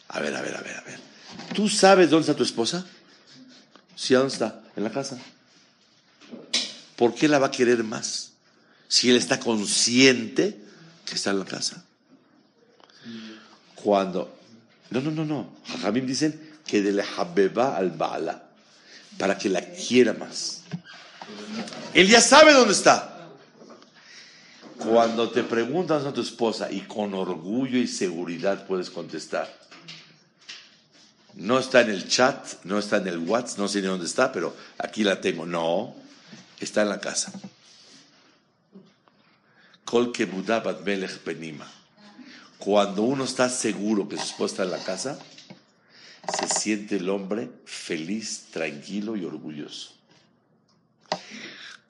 A 0.08 0.18
ver, 0.20 0.34
a 0.34 0.40
ver, 0.40 0.56
a 0.56 0.62
ver, 0.62 0.76
a 0.76 0.80
ver. 0.80 0.98
¿Tú 1.54 1.68
sabes 1.68 2.08
dónde 2.08 2.22
está 2.22 2.36
tu 2.36 2.42
esposa? 2.42 2.86
Sí, 3.94 4.14
¿a 4.14 4.18
dónde 4.18 4.32
está? 4.32 4.62
En 4.76 4.84
la 4.84 4.90
casa. 4.90 5.18
¿Por 6.96 7.14
qué 7.14 7.28
la 7.28 7.38
va 7.38 7.48
a 7.48 7.50
querer 7.50 7.84
más? 7.84 8.32
Si 8.88 9.10
él 9.10 9.16
está 9.16 9.38
consciente 9.38 10.58
que 11.04 11.14
está 11.14 11.30
en 11.30 11.40
la 11.40 11.44
casa. 11.44 11.84
Cuando. 13.74 14.38
No, 14.90 15.00
no, 15.00 15.10
no, 15.10 15.24
no. 15.24 15.56
Jajamim 15.66 16.06
dicen 16.06 16.52
que 16.66 16.80
de 16.80 16.92
la 16.92 17.04
habeba 17.16 17.76
al 17.76 17.90
Baala. 17.90 18.44
Para 19.18 19.36
que 19.36 19.48
la 19.48 19.60
quiera 19.72 20.12
más. 20.14 20.62
Él 21.94 22.08
ya 22.08 22.20
sabe 22.20 22.52
dónde 22.52 22.72
está. 22.72 23.08
Cuando 24.78 25.30
te 25.30 25.44
preguntas 25.44 26.04
a 26.04 26.12
tu 26.12 26.20
esposa 26.20 26.70
y 26.70 26.80
con 26.80 27.14
orgullo 27.14 27.78
y 27.78 27.86
seguridad 27.86 28.66
puedes 28.66 28.90
contestar, 28.90 29.48
no 31.34 31.58
está 31.58 31.80
en 31.82 31.90
el 31.90 32.08
chat, 32.08 32.64
no 32.64 32.78
está 32.78 32.96
en 32.98 33.06
el 33.06 33.18
WhatsApp, 33.18 33.58
no 33.58 33.68
sé 33.68 33.80
ni 33.80 33.86
dónde 33.86 34.06
está, 34.06 34.32
pero 34.32 34.54
aquí 34.78 35.04
la 35.04 35.20
tengo. 35.20 35.46
No, 35.46 35.94
está 36.60 36.82
en 36.82 36.88
la 36.88 37.00
casa. 37.00 37.32
Cuando 42.58 43.02
uno 43.02 43.24
está 43.24 43.48
seguro 43.48 44.08
que 44.08 44.16
su 44.16 44.22
esposa 44.22 44.52
está 44.52 44.62
en 44.64 44.70
la 44.70 44.84
casa, 44.84 45.18
se 46.38 46.48
siente 46.48 46.96
el 46.96 47.08
hombre 47.08 47.50
feliz, 47.64 48.46
tranquilo 48.50 49.16
y 49.16 49.24
orgulloso. 49.24 49.94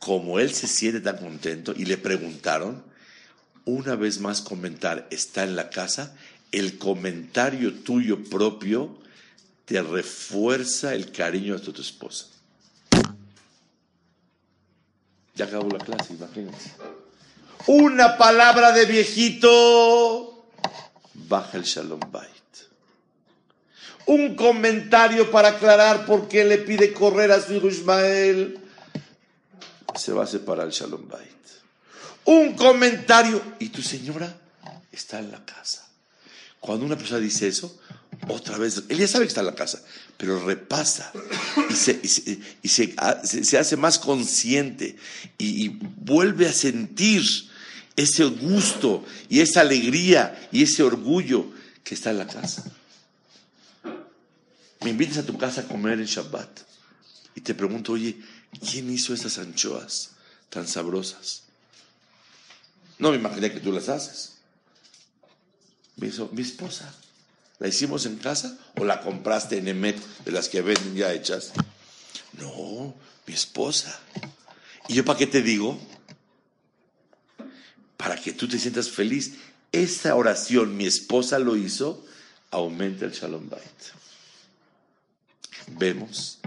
Como 0.03 0.41
él 0.41 0.53
se 0.53 0.67
siente 0.67 1.01
tan 1.01 1.19
contento 1.19 1.73
y 1.77 1.85
le 1.85 1.97
preguntaron, 1.97 2.83
una 3.65 3.95
vez 3.95 4.19
más 4.19 4.41
comentar, 4.41 5.07
está 5.13 5.45
en 5.45 5.55
la 5.55 5.71
casa, 5.71 6.17
el 6.51 6.77
comentario 6.77 7.73
tuyo 7.73 8.25
propio 8.25 8.99
te 9.65 9.81
refuerza 9.81 10.93
el 10.95 11.13
cariño 11.13 11.57
de 11.57 11.73
tu 11.73 11.81
esposa. 11.81 12.27
Ya 15.37 15.45
acabó 15.45 15.69
la 15.69 15.79
clase, 15.79 16.15
imagínense. 16.15 16.73
Una 17.69 18.19
palabra 18.19 18.73
de 18.73 18.87
viejito, 18.87 20.49
baja 21.15 21.59
el 21.59 21.63
Shalom 21.63 22.01
Bait. 22.11 22.29
Un 24.07 24.35
comentario 24.35 25.31
para 25.31 25.51
aclarar 25.51 26.07
por 26.07 26.27
qué 26.27 26.45
le 26.45 26.59
pide 26.59 26.93
correr 26.93 27.31
a 27.31 27.41
su 27.41 27.55
hijo 27.55 27.69
Ismael, 27.69 28.62
se 29.97 30.12
va 30.12 30.24
a 30.24 30.26
separar 30.26 30.66
el 30.66 30.72
Shalom 30.72 31.09
Bait. 31.09 31.30
Un 32.24 32.55
comentario, 32.55 33.43
y 33.59 33.68
tu 33.68 33.82
señora 33.82 34.34
está 34.90 35.18
en 35.18 35.30
la 35.30 35.45
casa. 35.45 35.88
Cuando 36.61 36.86
una 36.86 36.97
persona 36.97 37.18
dice 37.18 37.49
eso, 37.49 37.80
otra 38.28 38.57
vez, 38.57 38.84
él 38.88 38.99
ya 38.99 39.09
sabe 39.09 39.24
que 39.24 39.30
está 39.30 39.40
en 39.40 39.47
la 39.47 39.55
casa, 39.55 39.82
pero 40.16 40.45
repasa 40.45 41.11
y 41.68 41.74
se, 41.74 42.01
y 42.62 42.68
se, 42.68 42.95
se, 43.24 43.59
hace 43.59 43.76
más 43.76 43.99
consciente 43.99 44.97
y, 45.38 45.68
vuelve 45.68 46.47
a 46.47 46.53
sentir 46.53 47.24
ese 47.97 48.24
gusto 48.24 49.05
y 49.28 49.40
esa 49.40 49.62
alegría 49.62 50.49
y 50.53 50.62
ese 50.62 50.84
orgullo 50.84 51.47
que 51.82 51.95
está 51.95 52.11
en 52.11 52.18
la 52.18 52.26
casa. 52.28 52.64
Me 54.82 54.90
invitas 54.90 55.18
a 55.18 55.26
tu 55.26 55.36
casa 55.36 55.62
a 55.62 55.64
comer 55.64 55.99
en 55.99 56.07
Shabbat 56.07 56.61
y 57.34 57.40
te 57.40 57.55
pregunto, 57.55 57.93
oye, 57.93 58.16
¿quién 58.61 58.91
hizo 58.91 59.15
esas 59.15 59.39
anchoas 59.39 60.11
tan 60.51 60.67
sabrosas? 60.67 61.43
No 62.99 63.11
me 63.11 63.17
imaginé 63.17 63.53
que 63.53 63.61
tú 63.61 63.73
las 63.73 63.89
haces. 63.89 64.35
Me 65.97 66.09
hizo 66.09 66.29
mi 66.33 66.43
esposa. 66.43 66.95
¿La 67.59 67.69
hicimos 67.69 68.07
en 68.07 68.17
casa 68.17 68.59
o 68.77 68.85
la 68.85 69.01
compraste 69.01 69.59
en 69.59 69.69
Emet 69.69 69.99
de 70.25 70.33
las 70.33 70.49
que 70.49 70.63
venden 70.63 70.95
ya 70.95 71.13
hechas? 71.13 71.53
No, 72.39 72.95
mi 73.27 73.35
esposa. 73.35 74.01
¿Y 74.89 74.95
yo 74.95 75.05
para 75.05 75.19
qué 75.19 75.27
te 75.27 75.43
digo? 75.43 75.79
Para 77.97 78.17
que 78.17 78.33
tú 78.33 78.49
te 78.49 78.59
sientas 78.59 78.91
feliz. 78.91 79.35
Esa 79.71 80.17
oración, 80.17 80.77
mi 80.77 80.87
esposa 80.87 81.39
lo 81.39 81.57
hizo, 81.57 82.05
aumenta 82.51 83.05
el 83.05 83.13
Shalom 83.13 83.49
Bait. 83.49 83.63
Vemos, 85.69 86.41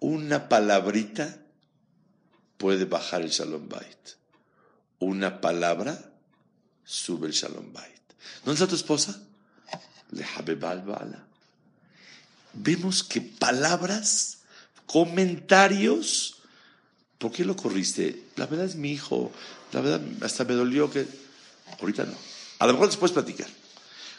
una 0.00 0.48
palabrita 0.48 1.38
puede 2.56 2.84
bajar 2.84 3.22
el 3.22 3.30
Shalom 3.30 3.68
Bait. 3.68 4.16
Una 4.98 5.40
palabra 5.40 6.12
sube 6.84 7.26
el 7.26 7.32
Shalom 7.32 7.72
Bait. 7.72 7.92
¿Dónde 8.44 8.54
está 8.54 8.66
tu 8.66 8.76
esposa? 8.76 9.20
Vemos 12.54 13.04
que 13.04 13.20
palabras, 13.20 14.38
comentarios, 14.86 16.38
¿por 17.18 17.32
qué 17.32 17.44
lo 17.44 17.56
corriste? 17.56 18.24
La 18.36 18.46
verdad 18.46 18.66
es 18.66 18.76
mi 18.76 18.92
hijo, 18.92 19.30
la 19.72 19.80
verdad 19.80 20.00
hasta 20.22 20.44
me 20.44 20.54
dolió 20.54 20.90
que... 20.90 21.06
Ahorita 21.80 22.04
no. 22.04 22.14
A 22.60 22.66
lo 22.66 22.72
mejor 22.74 22.88
después 22.88 23.12
platicar. 23.12 23.48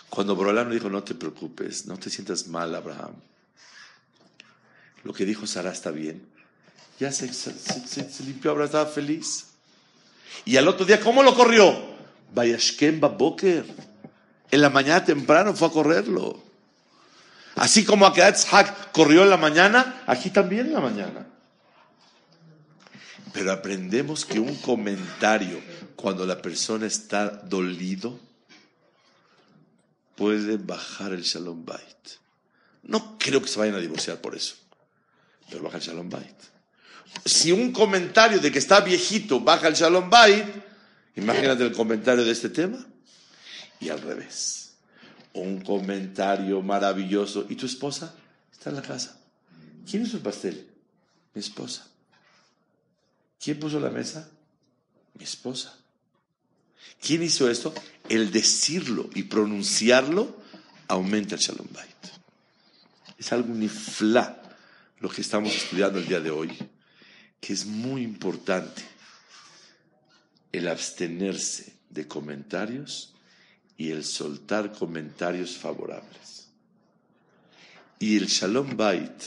Cuando 0.10 0.36
Borolano 0.36 0.72
dijo, 0.72 0.90
no 0.90 1.04
te 1.04 1.16
preocupes, 1.16 1.86
no 1.86 1.98
te 1.98 2.10
sientas 2.10 2.48
mal, 2.48 2.76
Abraham. 2.76 3.14
Lo 5.04 5.14
que 5.14 5.26
dijo 5.26 5.48
Sara 5.48 5.72
está 5.72 5.92
bien. 5.92 6.28
Ya 7.00 7.12
se, 7.12 7.28
limpió, 8.24 8.52
Abraham 8.52 8.66
estaba 8.66 8.86
feliz. 8.88 9.48
Y 10.46 10.58
al 10.58 10.68
otro 10.68 10.86
día, 10.86 11.00
¿cómo 11.00 11.22
lo 11.22 11.36
corrió? 11.36 11.76
Vayashkem 12.34 13.00
Boker. 13.00 13.66
En 14.50 14.62
la 14.62 14.70
mañana 14.70 15.04
temprano 15.04 15.54
fue 15.54 15.68
a 15.68 15.72
correrlo. 15.72 16.42
Así 17.56 17.84
como 17.86 18.06
Akedatzhak 18.06 18.92
corrió 18.92 19.24
en 19.24 19.30
la 19.30 19.38
mañana, 19.38 20.04
aquí 20.08 20.30
también 20.30 20.68
en 20.68 20.74
la 20.74 20.80
mañana. 20.80 21.28
Pero 23.34 23.52
aprendemos 23.52 24.26
que 24.26 24.40
un 24.40 24.56
comentario, 24.56 25.62
cuando 25.96 26.26
la 26.26 26.42
persona 26.42 26.88
está 26.88 27.28
dolido, 27.30 28.20
puede 30.16 30.58
bajar 30.58 31.14
el 31.14 31.22
Shalom 31.22 31.66
Bait. 31.66 31.82
No 32.84 33.18
creo 33.18 33.42
que 33.42 33.48
se 33.48 33.60
vayan 33.60 33.76
a 33.76 33.80
divorciar 33.80 34.22
por 34.22 34.36
eso, 34.36 34.56
pero 35.50 35.64
baja 35.64 35.78
el 35.78 35.84
Shalom 35.84 36.10
Bait. 36.10 36.57
Si 37.26 37.52
un 37.52 37.72
comentario 37.72 38.40
de 38.40 38.52
que 38.52 38.60
está 38.60 38.82
viejito 38.82 39.40
baja 39.40 39.68
el 39.68 39.74
Shalom 39.74 40.10
Bait, 40.10 40.46
imagínate 41.16 41.64
el 41.64 41.74
comentario 41.74 42.24
de 42.24 42.32
este 42.32 42.50
tema 42.50 42.86
y 43.80 43.90
al 43.90 44.02
revés. 44.02 44.74
Un 45.34 45.62
comentario 45.62 46.62
maravilloso. 46.62 47.46
¿Y 47.50 47.56
tu 47.56 47.66
esposa? 47.66 48.16
Está 48.52 48.70
en 48.70 48.78
la 48.78 48.82
casa. 48.82 49.20
¿Quién 49.90 50.04
hizo 50.04 50.18
el 50.18 50.24
pastel? 50.24 50.68
Mi 51.34 51.42
esposa. 51.42 51.88
¿Quién 53.40 53.60
puso 53.60 53.80
la 53.80 53.90
mesa? 53.90 54.30
Mi 55.14 55.24
esposa. 55.24 55.78
¿Quién 57.02 57.24
hizo 57.24 57.50
esto? 57.50 57.74
El 58.10 58.32
decirlo 58.32 59.10
y 59.14 59.24
pronunciarlo 59.24 60.42
aumenta 60.88 61.36
el 61.36 61.42
Shalom 61.42 61.68
Bait. 61.72 61.88
Es 63.18 63.32
algo 63.32 63.54
nifla 63.54 64.42
lo 65.00 65.10
que 65.10 65.22
estamos 65.22 65.56
estudiando 65.56 66.00
el 66.00 66.08
día 66.08 66.20
de 66.20 66.32
hoy, 66.32 66.58
que 67.40 67.54
es 67.54 67.66
muy 67.66 68.04
importante 68.04 68.84
el 70.52 70.68
abstenerse 70.68 71.74
de 71.90 72.08
comentarios 72.08 73.14
y 73.78 73.92
el 73.92 74.04
soltar 74.04 74.74
comentarios 74.74 75.58
favorables. 75.58 76.48
Y 78.00 78.18
el 78.18 78.28
Shalom 78.28 78.76
Bait 78.76 79.24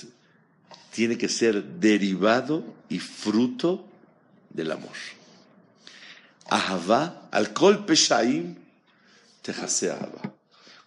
tiene 0.92 1.16
que 1.16 1.28
ser 1.28 1.62
derivado 1.62 2.64
y 2.88 2.98
fruto 2.98 3.86
del 4.50 4.72
amor. 4.72 4.96
Ahavá, 6.46 7.28
al 7.30 7.52
kol 7.52 7.86
peshaim, 7.86 8.56
tejase 9.42 9.90
ahavá. 9.90 10.34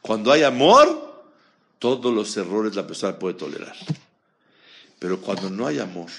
Cuando 0.02 0.32
hay 0.32 0.44
amor, 0.44 1.32
todos 1.80 2.14
los 2.14 2.36
errores 2.36 2.76
la 2.76 2.86
persona 2.86 3.18
puede 3.18 3.36
tolerar. 3.36 3.76
Pero 5.00 5.22
cuando 5.22 5.50
no 5.50 5.66
hay 5.66 5.80
amor 5.80 6.10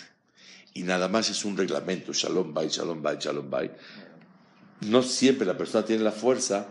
y 0.75 0.83
nada 0.83 1.09
más 1.09 1.31
es 1.31 1.45
un 1.45 1.57
reglamento, 1.57 2.13
shalom 2.13 2.53
bait, 2.53 2.71
shalom 2.71 3.01
bait, 3.03 3.21
shalom 3.21 3.49
bait, 3.49 3.73
no 4.81 5.03
siempre 5.03 5.47
la 5.47 5.57
persona 5.57 5.85
tiene 5.85 6.03
la 6.03 6.13
fuerza 6.13 6.67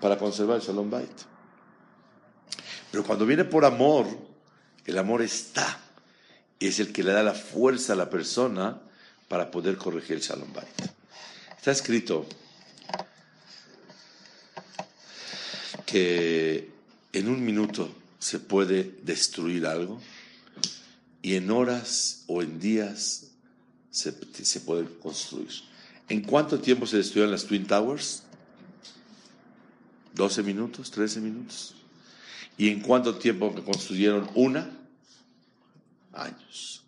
para 0.00 0.16
conservar 0.18 0.56
el 0.56 0.62
Shalom 0.62 0.90
Bait. 0.90 1.10
Pero 2.90 3.04
cuando 3.04 3.26
viene 3.26 3.44
por 3.44 3.64
amor, 3.64 4.06
el 4.84 4.98
amor 4.98 5.22
está. 5.22 5.80
Es 6.58 6.80
el 6.80 6.92
que 6.92 7.02
le 7.02 7.12
da 7.12 7.22
la 7.22 7.34
fuerza 7.34 7.92
a 7.92 7.96
la 7.96 8.10
persona 8.10 8.80
para 9.28 9.50
poder 9.50 9.76
corregir 9.76 10.16
el 10.16 10.22
Shalom 10.22 10.52
Bait. 10.52 10.68
Está 11.56 11.70
escrito 11.70 12.26
que 15.86 16.70
en 17.12 17.28
un 17.28 17.44
minuto 17.44 17.94
se 18.18 18.38
puede 18.38 18.98
destruir 19.02 19.66
algo 19.66 20.00
y 21.22 21.36
en 21.36 21.50
horas 21.50 22.24
o 22.26 22.42
en 22.42 22.58
días 22.58 23.29
se, 23.90 24.14
se 24.42 24.60
puede 24.60 24.86
construir. 24.98 25.50
¿En 26.08 26.22
cuánto 26.22 26.58
tiempo 26.58 26.86
se 26.86 26.96
destruyeron 26.96 27.30
las 27.30 27.44
Twin 27.44 27.66
Towers? 27.66 28.24
12 30.14 30.42
minutos, 30.42 30.90
13 30.90 31.20
minutos. 31.20 31.74
¿Y 32.58 32.68
en 32.68 32.80
cuánto 32.80 33.16
tiempo 33.16 33.54
construyeron 33.64 34.28
una? 34.34 34.70
Años. 36.12 36.82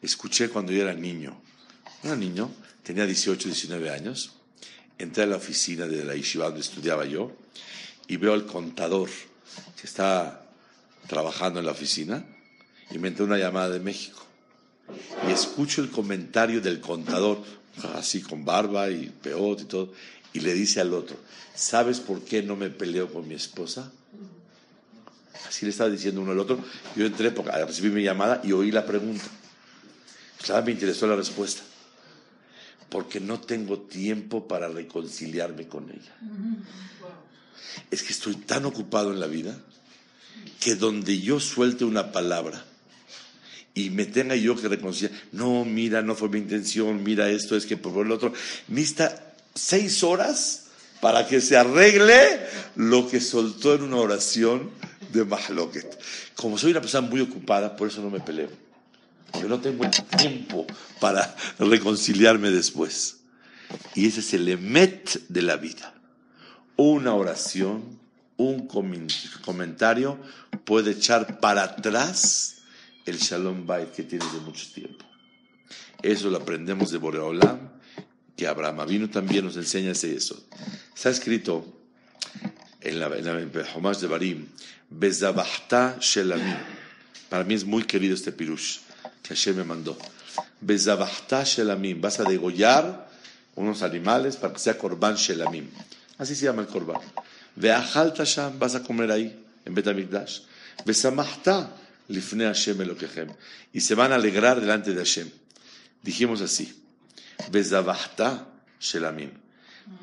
Escuché 0.00 0.48
cuando 0.48 0.72
yo 0.72 0.82
era 0.82 0.94
niño. 0.94 1.40
Era 2.02 2.16
niño, 2.16 2.50
tenía 2.82 3.06
18, 3.06 3.48
19 3.48 3.90
años. 3.90 4.32
Entré 4.98 5.24
a 5.24 5.26
la 5.26 5.36
oficina 5.36 5.86
de 5.86 6.04
la 6.04 6.14
Yeshiva 6.14 6.46
donde 6.46 6.60
estudiaba 6.60 7.06
yo 7.06 7.32
y 8.06 8.16
veo 8.16 8.34
al 8.34 8.46
contador 8.46 9.08
que 9.80 9.86
está 9.86 10.44
trabajando 11.08 11.60
en 11.60 11.66
la 11.66 11.72
oficina 11.72 12.24
y 12.90 12.98
me 12.98 13.08
entró 13.08 13.24
una 13.24 13.38
llamada 13.38 13.70
de 13.70 13.80
México. 13.80 14.26
Y 15.28 15.30
escucho 15.32 15.82
el 15.82 15.90
comentario 15.90 16.60
del 16.60 16.80
contador, 16.80 17.42
así 17.94 18.20
con 18.22 18.44
barba 18.44 18.90
y 18.90 19.08
peot 19.08 19.60
y 19.62 19.64
todo, 19.64 19.92
y 20.32 20.40
le 20.40 20.54
dice 20.54 20.80
al 20.80 20.92
otro, 20.94 21.16
¿sabes 21.54 22.00
por 22.00 22.22
qué 22.22 22.42
no 22.42 22.56
me 22.56 22.70
peleo 22.70 23.12
con 23.12 23.26
mi 23.26 23.34
esposa? 23.34 23.90
Así 25.46 25.66
le 25.66 25.70
estaba 25.70 25.90
diciendo 25.90 26.20
uno 26.22 26.32
al 26.32 26.38
otro. 26.38 26.58
Yo 26.96 27.04
entré 27.04 27.30
porque 27.30 27.52
recibí 27.64 27.90
mi 27.90 28.02
llamada 28.02 28.40
y 28.42 28.52
oí 28.52 28.70
la 28.70 28.86
pregunta. 28.86 29.24
Claro, 30.42 30.64
me 30.64 30.72
interesó 30.72 31.06
la 31.06 31.16
respuesta. 31.16 31.62
Porque 32.88 33.20
no 33.20 33.40
tengo 33.40 33.80
tiempo 33.80 34.48
para 34.48 34.68
reconciliarme 34.68 35.66
con 35.66 35.90
ella. 35.90 36.16
Es 37.90 38.02
que 38.02 38.12
estoy 38.12 38.36
tan 38.36 38.64
ocupado 38.64 39.12
en 39.12 39.20
la 39.20 39.26
vida 39.26 39.58
que 40.60 40.74
donde 40.74 41.20
yo 41.20 41.38
suelte 41.40 41.84
una 41.84 42.12
palabra 42.12 42.64
y 43.74 43.90
me 43.90 44.04
tenga 44.04 44.36
yo 44.36 44.54
que 44.56 44.68
reconciliar, 44.68 45.18
no, 45.32 45.64
mira, 45.64 46.02
no 46.02 46.14
fue 46.14 46.28
mi 46.28 46.38
intención, 46.38 47.02
mira 47.02 47.28
esto, 47.30 47.56
es 47.56 47.64
que 47.64 47.76
por 47.76 48.04
el 48.04 48.12
otro, 48.12 48.32
necesita 48.68 49.34
seis 49.54 50.02
horas 50.02 50.66
para 51.00 51.26
que 51.26 51.40
se 51.40 51.56
arregle 51.56 52.46
lo 52.76 53.08
que 53.08 53.20
soltó 53.20 53.74
en 53.74 53.82
una 53.82 53.96
oración 53.96 54.70
de 55.12 55.24
Mahloket. 55.24 55.98
Como 56.36 56.58
soy 56.58 56.72
una 56.72 56.80
persona 56.80 57.08
muy 57.08 57.20
ocupada, 57.20 57.76
por 57.76 57.88
eso 57.88 58.02
no 58.02 58.10
me 58.10 58.20
peleo. 58.20 58.50
Porque 59.30 59.48
no 59.48 59.60
tengo 59.60 59.88
tiempo 60.18 60.66
para 61.00 61.34
reconciliarme 61.58 62.50
después. 62.50 63.16
Y 63.94 64.06
ese 64.06 64.20
es 64.20 64.34
el 64.34 64.48
emet 64.48 65.26
de 65.28 65.42
la 65.42 65.56
vida. 65.56 65.94
Una 66.76 67.14
oración, 67.14 67.98
un 68.36 68.66
comentario 68.66 70.18
puede 70.64 70.92
echar 70.92 71.40
para 71.40 71.64
atrás 71.64 72.61
el 73.06 73.18
Shalom 73.18 73.66
Bait 73.66 73.90
que 73.92 74.02
tienes 74.02 74.32
de 74.32 74.40
mucho 74.40 74.66
tiempo. 74.72 75.04
Eso 76.02 76.30
lo 76.30 76.38
aprendemos 76.38 76.90
de 76.90 76.98
Boreolam, 76.98 77.70
que 78.36 78.46
Abraham 78.46 78.86
vino 78.88 79.10
también 79.10 79.44
nos 79.44 79.56
enseña 79.56 79.92
eso. 79.92 80.42
Está 80.94 81.10
escrito 81.10 81.64
en 82.80 82.98
la, 82.98 83.06
en 83.06 83.24
la 83.24 83.34
de 83.34 84.06
Barim, 84.06 84.48
Bezabahta 84.90 85.96
Shelamim. 86.00 86.56
Para 87.28 87.44
mí 87.44 87.54
es 87.54 87.64
muy 87.64 87.84
querido 87.84 88.14
este 88.14 88.32
pirush 88.32 88.78
que 89.22 89.34
Hashem 89.34 89.56
me 89.56 89.64
mandó. 89.64 89.96
Bezabahta 90.60 91.44
Shelamim. 91.44 92.00
Vas 92.00 92.20
a 92.20 92.24
degollar 92.24 93.08
unos 93.54 93.82
animales 93.82 94.36
para 94.36 94.52
que 94.52 94.58
sea 94.58 94.76
Korban 94.76 95.14
Shelamim. 95.14 95.68
Así 96.18 96.34
se 96.34 96.46
llama 96.46 96.62
el 96.62 96.68
Korban. 96.68 97.00
Ve'achalta 97.56 98.24
Sham. 98.24 98.58
Vas 98.58 98.74
a 98.74 98.82
comer 98.82 99.10
ahí, 99.10 99.44
en 99.64 99.74
Betamikdash. 99.74 100.40
Bezamahta 100.84 101.70
Lifne 102.08 102.44
Hashem. 102.44 102.78
Y 103.72 103.80
se 103.80 103.94
van 103.94 104.12
a 104.12 104.16
alegrar 104.16 104.60
delante 104.60 104.92
de 104.92 104.98
Hashem. 104.98 105.30
Dijimos 106.02 106.40
así. 106.40 106.82
Bezabahta 107.50 108.48
Shelamim. 108.80 109.30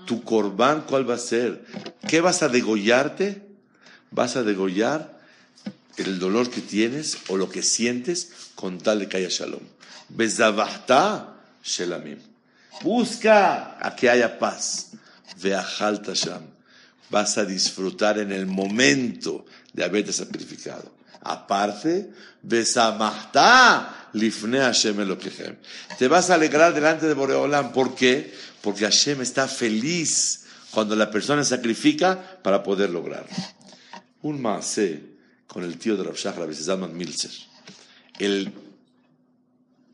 Tu 0.06 0.24
Korban, 0.24 0.82
¿cuál 0.82 1.10
va 1.10 1.16
a 1.16 1.20
ser? 1.20 1.66
¿Qué 2.08 2.22
vas 2.22 2.44
a 2.44 2.50
degollarte? 2.50 3.42
Vas 4.12 4.36
a 4.36 4.44
degollar 4.44 5.20
el 5.98 6.20
dolor 6.20 6.50
que 6.50 6.62
tienes 6.62 7.18
o 7.28 7.38
lo 7.38 7.50
que 7.50 7.62
sientes 7.62 8.32
con 8.56 8.80
tal 8.80 9.00
de 9.00 9.10
que 9.10 9.18
haya 9.18 9.30
shalom. 9.30 9.62
Bezabahta 10.10 11.36
shelamim. 11.64 12.20
Busca 12.82 13.78
a 13.86 13.96
que 13.96 14.10
haya 14.10 14.40
paz. 14.40 14.92
Ve'ajalta 15.42 16.14
sham. 16.14 16.44
Vas 17.10 17.38
a 17.38 17.46
disfrutar 17.46 18.20
en 18.20 18.32
el 18.32 18.46
momento 18.46 19.46
de 19.74 19.84
haberte 19.84 20.14
sacrificado. 20.14 20.99
Aparte. 21.22 22.12
Te 25.98 26.08
vas 26.08 26.30
a 26.30 26.34
alegrar 26.34 26.74
delante 26.74 27.08
de 27.08 27.14
Boreolam. 27.14 27.72
¿Por 27.72 27.96
qué? 27.96 28.34
Porque 28.62 28.86
Hashem 28.86 29.22
está 29.22 29.48
feliz 29.48 30.46
cuando 30.72 30.96
la 30.96 31.12
persona 31.12 31.44
sacrifica 31.44 32.40
para 32.42 32.64
poder 32.64 32.90
lograrlo. 32.90 33.30
Un 34.22 34.42
maase 34.42 35.02
con 35.48 35.64
el 35.64 35.78
tío 35.78 35.98
de 35.98 36.04
Rav 36.04 36.16
Shach, 36.16 36.36
Rabbi 36.36 36.54
Zalman 36.54 36.96
Milzer. 36.96 37.32
El, 38.20 38.52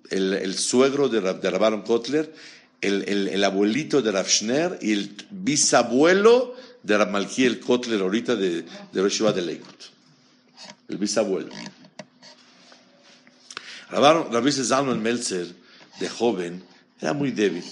el, 0.10 0.34
el, 0.34 0.58
suegro 0.58 1.10
de, 1.10 1.22
de 1.22 1.50
Rabbaron 1.50 1.84
Kotler, 1.84 2.34
el, 2.82 3.08
el, 3.08 3.28
el, 3.30 3.44
abuelito 3.44 4.02
de 4.02 4.12
Rav 4.12 4.28
Schner 4.28 4.80
y 4.82 4.94
el 4.94 5.16
bisabuelo 5.30 6.56
de 6.84 6.98
Rav 6.98 7.12
Malkiel 7.12 7.60
Kotler 7.60 8.02
ahorita 8.02 8.36
de, 8.36 8.66
de 8.92 9.02
Rosh 9.02 9.22
de 9.22 9.42
Leikut. 9.42 9.95
El 10.88 10.98
bisabuelo. 10.98 11.52
Rabbi 13.90 14.52
Zalman 14.52 15.02
Meltzer, 15.02 15.48
de 16.00 16.10
joven, 16.10 16.64
era 17.00 17.14
muy 17.14 17.32
débil. 17.32 17.64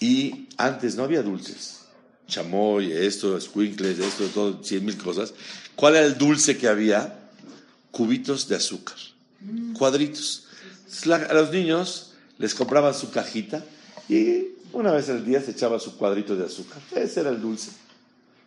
Y 0.00 0.48
antes 0.56 0.96
no 0.96 1.04
había 1.04 1.22
dulces. 1.22 1.80
Chamoy, 2.26 2.92
esto, 2.92 3.38
squinkles, 3.40 3.98
esto, 3.98 4.26
todo, 4.28 4.62
cien 4.62 4.84
mil 4.84 4.96
cosas. 4.96 5.34
¿Cuál 5.74 5.96
era 5.96 6.06
el 6.06 6.16
dulce 6.16 6.56
que 6.56 6.68
había? 6.68 7.18
Cubitos 7.90 8.48
de 8.48 8.56
azúcar. 8.56 8.96
Cuadritos. 9.76 10.46
A 11.06 11.34
los 11.34 11.50
niños 11.50 12.12
les 12.38 12.54
compraban 12.54 12.94
su 12.94 13.10
cajita 13.10 13.64
y 14.08 14.48
una 14.72 14.92
vez 14.92 15.08
al 15.08 15.24
día 15.24 15.40
se 15.40 15.50
echaba 15.50 15.78
su 15.78 15.96
cuadrito 15.96 16.36
de 16.36 16.46
azúcar. 16.46 16.80
Ese 16.94 17.20
era 17.20 17.30
el 17.30 17.40
dulce. 17.40 17.70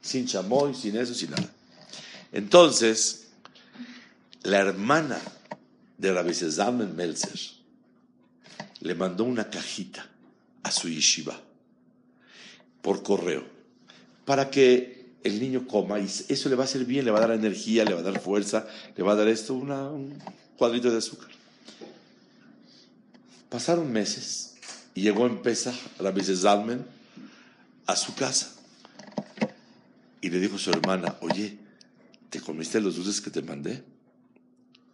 Sin 0.01 0.25
chamoy, 0.25 0.73
sin 0.73 0.97
eso, 0.97 1.13
sin 1.13 1.31
nada. 1.31 1.49
Entonces, 2.33 3.27
la 4.41 4.57
hermana 4.57 5.21
de 5.99 6.11
Rabbi 6.11 6.33
Zalman 6.33 6.95
Melzer 6.95 7.39
le 8.81 8.95
mandó 8.95 9.23
una 9.23 9.49
cajita 9.49 10.09
a 10.63 10.71
su 10.71 10.89
yeshiva 10.89 11.39
por 12.81 13.03
correo 13.03 13.45
para 14.25 14.49
que 14.49 15.13
el 15.23 15.39
niño 15.39 15.67
coma 15.67 15.99
y 15.99 16.05
eso 16.05 16.49
le 16.49 16.55
va 16.55 16.63
a 16.63 16.65
hacer 16.65 16.85
bien, 16.85 17.05
le 17.05 17.11
va 17.11 17.19
a 17.19 17.21
dar 17.21 17.31
energía, 17.31 17.85
le 17.85 17.93
va 17.93 17.99
a 18.01 18.03
dar 18.03 18.19
fuerza, 18.19 18.67
le 18.97 19.03
va 19.03 19.13
a 19.13 19.15
dar 19.15 19.27
esto, 19.27 19.53
un 19.53 20.19
cuadrito 20.57 20.89
de 20.91 20.97
azúcar. 20.97 21.29
Pasaron 23.47 23.91
meses 23.91 24.55
y 24.95 25.01
llegó 25.01 25.27
en 25.27 25.41
Pesach 25.41 25.75
Rabbi 25.99 26.23
Zalman 26.23 26.83
a 27.85 27.95
su 27.95 28.15
casa 28.15 28.55
y 30.19 30.29
le 30.29 30.39
dijo 30.39 30.55
a 30.55 30.59
su 30.59 30.71
hermana, 30.71 31.15
oye, 31.21 31.62
¿te 32.33 32.41
comiste 32.41 32.81
los 32.81 32.95
dulces 32.95 33.21
que 33.21 33.29
te 33.29 33.43
mandé? 33.43 33.83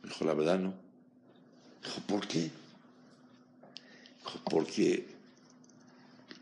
Dijo, 0.04 0.26
la 0.26 0.34
verdad 0.34 0.60
no. 0.60 0.74
Dijo, 1.82 2.02
¿por 2.02 2.28
qué? 2.28 2.52
Dijo, 4.26 4.40
porque 4.44 5.08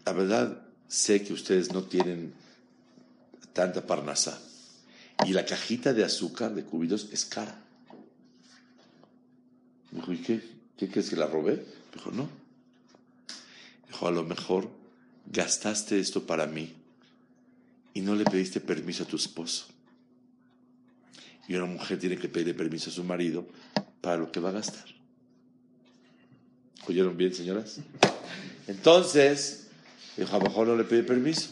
la 0.04 0.14
verdad 0.14 0.60
sé 0.88 1.24
que 1.24 1.34
ustedes 1.34 1.72
no 1.72 1.84
tienen 1.84 2.34
tanta 3.54 3.86
parnasa. 3.86 4.42
Y 5.24 5.34
la 5.34 5.46
cajita 5.46 5.94
de 5.94 6.04
azúcar 6.04 6.56
de 6.56 6.64
cubitos 6.64 7.10
es 7.12 7.26
cara. 7.26 7.62
Dijo, 9.92 10.14
¿y 10.14 10.18
qué? 10.18 10.42
¿Qué 10.78 10.90
crees 10.90 11.12
que 11.12 11.16
la 11.16 11.28
robé? 11.28 11.64
Dijo, 11.94 12.10
no. 12.10 12.28
Dijo, 13.86 14.08
a 14.08 14.12
lo 14.12 14.24
mejor 14.24 14.68
gastaste 15.28 16.00
esto 16.00 16.26
para 16.26 16.48
mí 16.48 16.74
y 17.94 18.02
no 18.02 18.16
le 18.16 18.24
pediste 18.24 18.60
permiso 18.60 19.04
a 19.04 19.08
tu 19.08 19.18
esposo. 19.18 19.77
Y 21.48 21.56
una 21.56 21.66
mujer 21.66 21.98
tiene 21.98 22.18
que 22.18 22.28
pedirle 22.28 22.54
permiso 22.54 22.90
a 22.90 22.94
su 22.94 23.04
marido 23.04 23.48
para 24.02 24.18
lo 24.18 24.32
que 24.32 24.40
va 24.40 24.50
a 24.50 24.54
gastar. 24.54 24.86
¿Oyeron 26.88 27.18
bien, 27.18 27.34
señoras? 27.34 27.80
Entonces, 28.68 29.68
dijo, 30.16 30.36
a 30.36 30.40
mejor 30.40 30.68
no 30.68 30.76
le 30.76 30.84
pedí 30.84 31.04
permiso. 31.04 31.50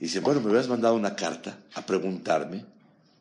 Y 0.00 0.04
dice, 0.04 0.20
bueno, 0.20 0.40
me 0.40 0.48
hubieras 0.48 0.68
mandado 0.68 0.94
una 0.94 1.16
carta 1.16 1.58
a 1.74 1.84
preguntarme. 1.86 2.64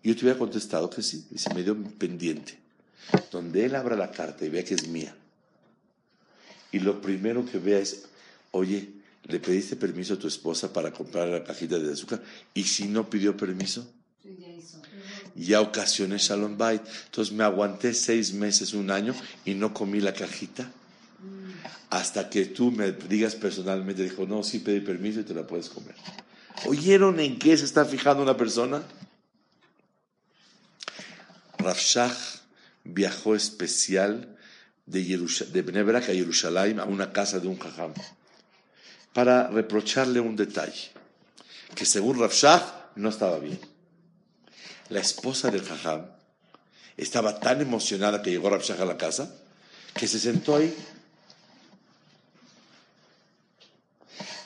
Y 0.01 0.09
yo 0.09 0.15
te 0.15 0.21
hubiera 0.24 0.39
contestado 0.39 0.89
que 0.89 1.01
sí. 1.01 1.26
Y 1.32 1.38
se 1.38 1.53
me 1.53 1.63
dio 1.63 1.82
pendiente. 1.82 2.57
Donde 3.32 3.65
él 3.65 3.76
abra 3.76 3.95
la 3.95 4.11
carta 4.11 4.45
y 4.45 4.49
vea 4.49 4.65
que 4.65 4.74
es 4.74 4.88
mía. 4.88 5.15
Y 6.71 6.80
lo 6.80 7.01
primero 7.01 7.45
que 7.45 7.57
vea 7.57 7.80
es, 7.80 8.05
oye, 8.51 8.89
¿le 9.26 9.39
pediste 9.39 9.76
permiso 9.76 10.15
a 10.15 10.19
tu 10.19 10.28
esposa 10.28 10.71
para 10.71 10.91
comprar 10.91 11.28
la 11.28 11.43
cajita 11.43 11.80
de 11.80 11.93
azúcar? 11.93 12.21
Y 12.53 12.63
si 12.63 12.88
no 12.88 13.09
pidió 13.09 13.36
permiso, 13.38 13.88
ya 15.36 15.61
ocasioné 15.61 16.17
Shalom 16.17 16.57
Bait. 16.57 16.82
Entonces 17.05 17.34
me 17.34 17.43
aguanté 17.43 17.93
seis 17.93 18.34
meses, 18.34 18.74
un 18.74 18.91
año 18.91 19.15
y 19.45 19.53
no 19.53 19.74
comí 19.74 19.99
la 19.99 20.13
cajita. 20.13 20.69
Hasta 21.89 22.30
que 22.30 22.45
tú 22.45 22.71
me 22.71 22.91
digas 22.91 23.36
personalmente, 23.36 24.03
dijo, 24.03 24.26
no, 24.26 24.43
sí 24.43 24.59
pedí 24.59 24.80
permiso 24.80 25.19
y 25.19 25.24
te 25.24 25.34
la 25.34 25.45
puedes 25.45 25.69
comer. 25.69 25.95
¿Oyeron 26.65 27.19
en 27.19 27.38
qué 27.38 27.55
se 27.55 27.65
está 27.65 27.86
fijando 27.86 28.24
una 28.24 28.36
persona? 28.36 28.82
Rafshah 31.59 32.15
viajó 32.84 33.36
especial 33.36 34.38
de, 34.86 35.03
de 35.03 35.61
Bnebrak 35.61 36.03
a 36.03 36.13
Jerusalén 36.13 36.80
a 36.80 36.86
una 36.86 37.13
casa 37.13 37.39
de 37.39 37.47
un 37.47 37.57
jajam 37.57 37.93
para 39.14 39.47
reprocharle 39.47 40.20
un 40.20 40.36
detalle 40.36 40.91
que 41.76 41.86
según 41.86 42.20
Rafshah 42.20 42.91
no 42.95 43.09
estaba 43.09 43.39
bien. 43.39 43.59
La 44.89 44.99
esposa 44.99 45.49
del 45.49 45.64
jajam 45.64 46.05
estaba 46.97 47.39
tan 47.39 47.61
emocionada 47.61 48.22
que 48.22 48.32
llegó 48.32 48.49
Rabshah 48.49 48.82
a 48.82 48.86
la 48.86 48.97
casa 48.97 49.34
que 49.93 50.07
se 50.07 50.20
sentó 50.20 50.55
ahí. 50.55 50.76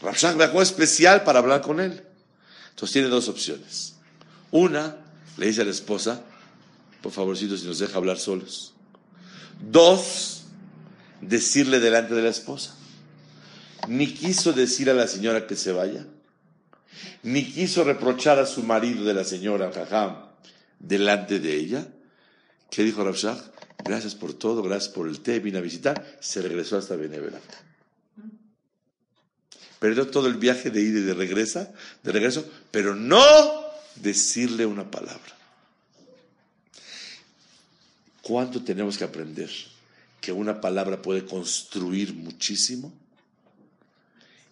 Rabshah 0.02 0.34
viajó 0.34 0.62
especial 0.62 1.24
para 1.24 1.40
hablar 1.40 1.62
con 1.62 1.80
él. 1.80 2.04
Entonces 2.70 2.94
tiene 2.94 3.08
dos 3.08 3.28
opciones. 3.28 3.96
Una, 4.52 4.98
le 5.38 5.48
dice 5.48 5.62
a 5.62 5.66
la 5.66 5.72
esposa, 5.72 6.22
por 7.02 7.12
favorcito, 7.12 7.58
si 7.58 7.66
nos 7.66 7.80
deja 7.80 7.98
hablar 7.98 8.20
solos. 8.20 8.74
Dos, 9.60 10.44
decirle 11.22 11.80
delante 11.80 12.14
de 12.14 12.22
la 12.22 12.30
esposa. 12.30 12.77
Ni 13.88 14.14
quiso 14.14 14.54
decir 14.54 14.90
a 14.90 14.94
la 14.94 15.08
señora 15.08 15.48
que 15.48 15.56
se 15.56 15.72
vaya, 15.72 16.06
ni 17.24 17.44
quiso 17.46 17.84
reprochar 17.84 18.40
a 18.40 18.46
su 18.46 18.64
marido 18.64 19.04
de 19.06 19.14
la 19.14 19.24
señora 19.24 19.72
Jajam 19.72 20.28
delante 20.80 21.40
de 21.40 21.56
ella. 21.56 21.88
¿Qué 22.70 22.84
dijo 22.84 23.04
Rabshah? 23.04 23.38
Gracias 23.84 24.16
por 24.16 24.34
todo, 24.34 24.62
gracias 24.62 24.94
por 24.94 25.08
el 25.08 25.22
té, 25.22 25.40
vine 25.40 25.60
a 25.60 25.62
visitar. 25.62 26.18
Se 26.20 26.42
regresó 26.42 26.78
hasta 26.78 26.96
Benevera. 26.96 27.40
Perdió 29.80 30.08
todo 30.08 30.28
el 30.28 30.36
viaje 30.36 30.72
de 30.72 30.82
ida 30.82 31.00
y 31.00 31.04
de 31.04 31.14
regresa, 31.14 31.72
de 32.04 32.12
regreso, 32.12 32.50
pero 32.72 32.96
no 32.96 33.24
decirle 33.96 34.66
una 34.66 34.90
palabra. 34.90 35.38
¿Cuánto 38.22 38.64
tenemos 38.64 38.98
que 38.98 39.04
aprender 39.04 39.50
que 40.20 40.32
una 40.32 40.60
palabra 40.60 41.02
puede 41.02 41.24
construir 41.24 42.14
muchísimo 42.14 42.92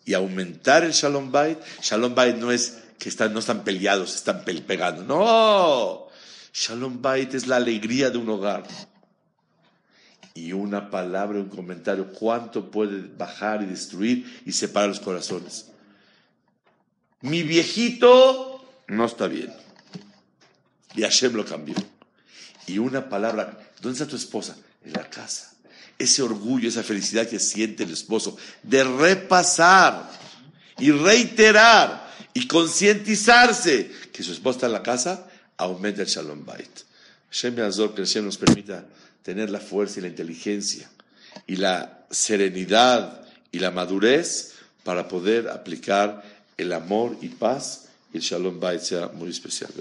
y 0.06 0.14
aumentar 0.14 0.84
el 0.84 0.92
Shalom 0.92 1.32
Bait? 1.32 1.60
Shalom 1.82 2.14
Bait 2.14 2.36
no 2.38 2.52
es 2.52 2.84
que 3.00 3.10
están, 3.10 3.34
no 3.34 3.40
están 3.40 3.64
peleados, 3.64 4.16
están 4.16 4.44
pegando. 4.46 5.04
No, 5.04 6.08
Shalom 6.54 7.02
Bait 7.02 7.34
es 7.34 7.48
la 7.48 7.58
alegría 7.58 8.10
de 8.10 8.18
un 8.18 8.30
hogar. 8.30 8.64
Y 10.34 10.52
una 10.52 10.90
palabra, 10.90 11.40
un 11.40 11.50
comentario, 11.50 12.12
cuánto 12.14 12.70
puede 12.70 13.08
bajar 13.18 13.64
y 13.64 13.66
destruir 13.66 14.42
y 14.46 14.52
separar 14.52 14.90
los 14.90 15.00
corazones. 15.00 15.68
Mi 17.22 17.42
viejito 17.44 18.64
no 18.88 19.06
está 19.06 19.28
bien. 19.28 19.52
Y 20.94 21.02
Hashem 21.02 21.34
lo 21.34 21.46
cambió. 21.46 21.76
Y 22.68 22.78
una 22.80 23.10
palabra, 23.10 23.58
¿dónde 23.82 23.98
está 23.98 24.08
tu 24.08 24.16
esposa? 24.16 24.58
En 24.84 24.94
la 24.94 25.10
casa. 25.10 25.55
Ese 25.98 26.22
orgullo, 26.22 26.68
esa 26.68 26.84
felicidad 26.84 27.28
que 27.28 27.40
siente 27.40 27.84
el 27.84 27.92
esposo 27.92 28.38
de 28.64 28.84
repasar 28.84 30.12
y 30.78 30.92
reiterar 30.92 32.06
y 32.34 32.48
concientizarse 32.48 33.90
que 34.12 34.24
su 34.24 34.34
esposa 34.34 34.58
está 34.58 34.66
en 34.68 34.74
la 34.74 34.84
casa, 34.84 35.28
aumenta 35.58 36.02
el 36.02 36.08
Shalom 36.08 36.46
Bait. 36.46 36.70
Hashem 37.32 37.56
Yazor, 37.56 37.96
que 37.96 38.04
Hashem 38.04 38.26
nos 38.26 38.38
permita 38.38 38.86
tener 39.24 39.50
la 39.50 39.60
fuerza 39.60 40.00
y 40.00 40.04
la 40.04 40.10
inteligencia 40.10 40.90
y 41.48 41.56
la 41.56 42.06
serenidad 42.12 43.26
y 43.52 43.60
la 43.60 43.72
madurez 43.72 44.54
para 44.84 45.08
poder 45.08 45.50
aplicar 45.50 46.24
el 46.58 46.74
amor 46.74 47.18
y 47.22 47.30
paz 47.30 47.86
y 48.14 48.18
el 48.18 48.24
Shalom 48.24 48.60
Bait 48.60 48.82
sea 48.82 49.08
muy 49.08 49.30
especial. 49.30 49.72